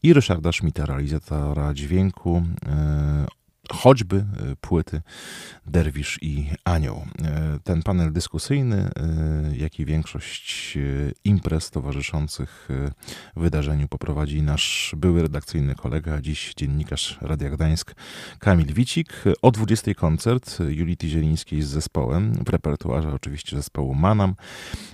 i 0.04 0.14
Ryszarda 0.14 0.52
Schmidta, 0.52 0.86
realizatora 0.86 1.74
dźwięku, 1.74 2.44
choćby 3.72 4.16
e, 4.16 4.56
płyty 4.62 5.02
Derwisz 5.66 6.20
i 6.22 6.50
Anioł. 6.64 7.06
E, 7.26 7.60
ten 7.64 7.84
panel 7.84 8.14
dyskusyjny, 8.14 8.78
e, 8.78 8.92
jak 9.58 9.80
i 9.80 9.86
większość 9.86 10.78
imprez 11.24 11.70
towarzyszących 11.70 12.70
wydarzeniu 13.36 13.88
poprowadzi 13.88 14.42
nasz 14.42 14.96
były 14.98 15.22
redakcyjny 15.22 15.76
kolega, 15.76 16.22
dziś 16.22 16.54
dziennikarz 16.58 17.18
Radia 17.22 17.50
Gdańsk 17.50 17.96
Kamil 18.40 18.74
Wicik. 18.74 19.24
O 19.42 19.52
20 19.52 19.94
koncert 19.94 20.60
Julity 20.70 21.10
Zielińskiej 21.10 21.62
z 21.62 21.68
zespołem, 21.68 22.34
w 22.46 22.50
repertuarze 22.50 23.14
oczywiście 23.14 23.56
zespołu 23.56 23.96
Manam, 23.96 24.36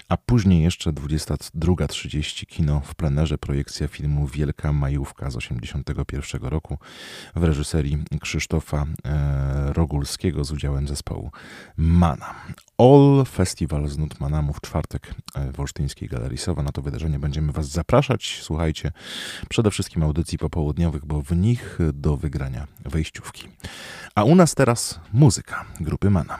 a 0.10 0.18
później 0.18 0.64
jeszcze 0.64 0.92
22.30 0.92 2.46
kino 2.46 2.82
w 2.86 2.96
plenerze, 2.96 3.38
projekcja 3.38 3.88
filmu 3.88 4.28
Wielka 4.28 4.74
Majówka 4.74 5.30
z 5.30 5.34
1981 5.34 6.50
roku 6.50 6.78
w 7.36 7.44
reżyserii 7.44 8.04
Krzysztofa 8.60 8.86
e, 9.06 9.74
Rogulskiego 9.74 10.44
z 10.44 10.52
udziałem 10.52 10.88
zespołu 10.88 11.32
Mana. 11.78 12.36
All 12.78 13.26
Festival 13.26 13.88
z 13.88 13.98
nut 13.98 14.20
Manamu 14.20 14.54
w 14.54 14.62
czwartek 14.62 15.16
e, 15.36 15.52
w 15.52 15.60
Olsztyńskiej 15.60 16.10
Galerii 16.10 16.38
Sowa. 16.38 16.64
Na 16.64 16.72
to 16.72 16.82
wydarzenie 16.82 17.20
będziemy 17.20 17.52
Was 17.52 17.68
zapraszać. 17.68 18.40
Słuchajcie 18.42 18.92
przede 19.50 19.72
wszystkim 19.72 20.04
audycji 20.04 20.38
popołudniowych, 20.38 21.06
bo 21.06 21.22
w 21.22 21.32
nich 21.32 21.78
do 21.94 22.18
wygrania 22.18 22.68
wejściówki. 22.86 23.48
A 24.16 24.24
u 24.24 24.36
nas 24.36 24.56
teraz 24.56 25.00
muzyka 25.14 25.66
grupy 25.80 26.10
Manam. 26.10 26.40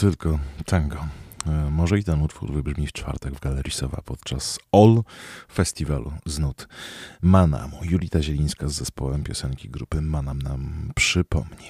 tylko 0.00 0.38
tango. 0.66 0.96
E, 1.46 1.70
Może 1.70 1.98
i 1.98 2.04
ten 2.04 2.22
utwór 2.22 2.52
wybrzmi 2.52 2.86
w 2.86 2.92
czwartek 2.92 3.34
w 3.34 3.40
Galerii 3.40 3.72
Sowa 3.72 4.02
podczas 4.04 4.58
All 4.72 5.02
Festiwalu 5.52 6.12
z 6.26 6.38
nut 6.38 6.68
Manamu. 7.22 7.76
Julita 7.82 8.22
Zielińska 8.22 8.68
z 8.68 8.72
zespołem 8.72 9.22
piosenki 9.24 9.68
grupy 9.68 10.00
Manam 10.00 10.42
nam 10.42 10.92
przypomni. 10.94 11.68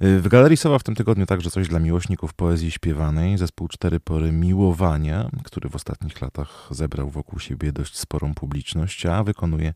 E, 0.00 0.18
W 0.18 0.28
Galerii 0.28 0.56
Sowa 0.56 0.78
w 0.78 0.82
tym 0.82 0.94
tygodniu 0.94 1.26
także 1.26 1.50
coś 1.50 1.68
dla 1.68 1.78
miłośników 1.78 2.34
poezji 2.34 2.70
śpiewanej. 2.70 3.38
Zespół 3.38 3.68
Cztery 3.68 4.00
Pory 4.00 4.32
Miłowania, 4.32 5.30
który 5.44 5.68
w 5.68 5.76
ostatnich 5.76 6.20
latach 6.20 6.68
zebrał 6.70 7.10
wokół 7.10 7.38
siebie 7.38 7.72
dość 7.72 7.98
sporą 7.98 8.34
publiczność, 8.34 9.06
a 9.06 9.24
wykonuje 9.24 9.74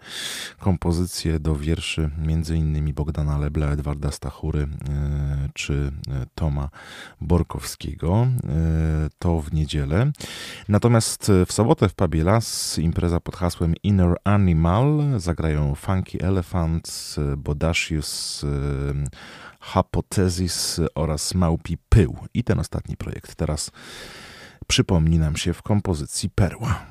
kompozycje 0.59 1.41
do 1.41 1.57
wierszy 1.57 2.11
m.in. 2.19 2.95
Bogdana 2.95 3.39
Lebla, 3.39 3.67
Edwarda 3.67 4.13
Stachury 4.13 4.63
e, 4.63 4.69
czy 5.55 5.93
Toma 6.35 6.69
Borkowskiego. 7.21 8.27
To 9.19 9.41
w 9.41 9.53
niedzielę. 9.53 10.13
Natomiast 10.69 11.33
w 11.47 11.53
sobotę 11.53 11.89
w 11.89 11.95
Pubie 11.95 12.25
Las 12.25 12.79
impreza 12.79 13.21
pod 13.21 13.37
hasłem 13.37 13.75
Inner 13.83 14.17
Animal 14.25 15.03
zagrają 15.17 15.75
Funky 15.75 16.19
Elephant, 16.23 17.17
Bodacius, 17.37 18.45
e, 18.45 18.49
Hypothesis 19.61 20.81
oraz 20.95 21.35
Małpi 21.35 21.79
Pył. 21.89 22.17
I 22.35 22.45
ten 22.45 22.61
ostatni 22.61 22.97
projekt 22.97 23.35
teraz 23.35 23.71
przypomni 24.67 25.19
nam 25.19 25.37
się 25.37 25.53
w 25.53 25.63
kompozycji 25.63 26.31
Perła. 26.31 26.87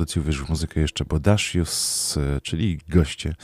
Audycji 0.00 0.22
Wierzysz 0.22 0.44
w 0.44 0.48
muzykę 0.48 0.80
jeszcze 0.80 1.04
Bodacius, 1.04 2.18
czyli 2.42 2.78
goście, 2.88 3.34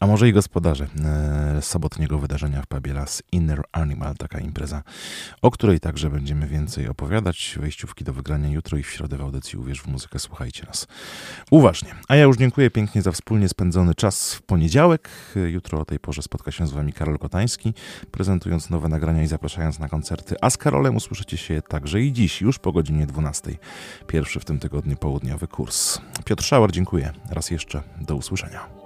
a 0.00 0.06
może 0.06 0.28
i 0.28 0.32
gospodarze. 0.32 0.86
E, 1.04 1.47
sobotniego 1.62 2.18
wydarzenia 2.18 2.62
w 2.62 2.66
pubie 2.66 2.92
Las 2.92 3.22
Inner 3.32 3.62
Animal, 3.72 4.14
taka 4.16 4.38
impreza, 4.40 4.82
o 5.42 5.50
której 5.50 5.80
także 5.80 6.10
będziemy 6.10 6.46
więcej 6.46 6.88
opowiadać. 6.88 7.58
Wejściówki 7.60 8.04
do 8.04 8.12
wygrania 8.12 8.48
jutro 8.48 8.78
i 8.78 8.82
w 8.82 8.90
środę 8.90 9.16
w 9.16 9.20
audycji 9.20 9.58
Uwierz 9.58 9.82
w 9.82 9.86
muzykę, 9.86 10.18
słuchajcie 10.18 10.66
nas 10.66 10.86
uważnie. 11.50 11.94
A 12.08 12.16
ja 12.16 12.22
już 12.24 12.36
dziękuję 12.36 12.70
pięknie 12.70 13.02
za 13.02 13.12
wspólnie 13.12 13.48
spędzony 13.48 13.94
czas 13.94 14.34
w 14.34 14.42
poniedziałek. 14.42 15.10
Jutro 15.46 15.80
o 15.80 15.84
tej 15.84 15.98
porze 15.98 16.22
spotka 16.22 16.50
się 16.50 16.66
z 16.66 16.70
wami 16.70 16.92
Karol 16.92 17.18
Kotański, 17.18 17.74
prezentując 18.10 18.70
nowe 18.70 18.88
nagrania 18.88 19.22
i 19.22 19.26
zapraszając 19.26 19.78
na 19.78 19.88
koncerty, 19.88 20.36
a 20.40 20.50
z 20.50 20.56
Karolem 20.56 20.96
usłyszycie 20.96 21.36
się 21.36 21.62
także 21.62 22.00
i 22.00 22.12
dziś, 22.12 22.40
już 22.40 22.58
po 22.58 22.72
godzinie 22.72 23.06
12. 23.06 23.58
Pierwszy 24.06 24.40
w 24.40 24.44
tym 24.44 24.58
tygodniu 24.58 24.96
południowy 24.96 25.48
kurs. 25.48 26.00
Piotr 26.24 26.44
Szauer, 26.44 26.72
dziękuję. 26.72 27.12
Raz 27.30 27.50
jeszcze 27.50 27.82
do 28.00 28.14
usłyszenia. 28.14 28.77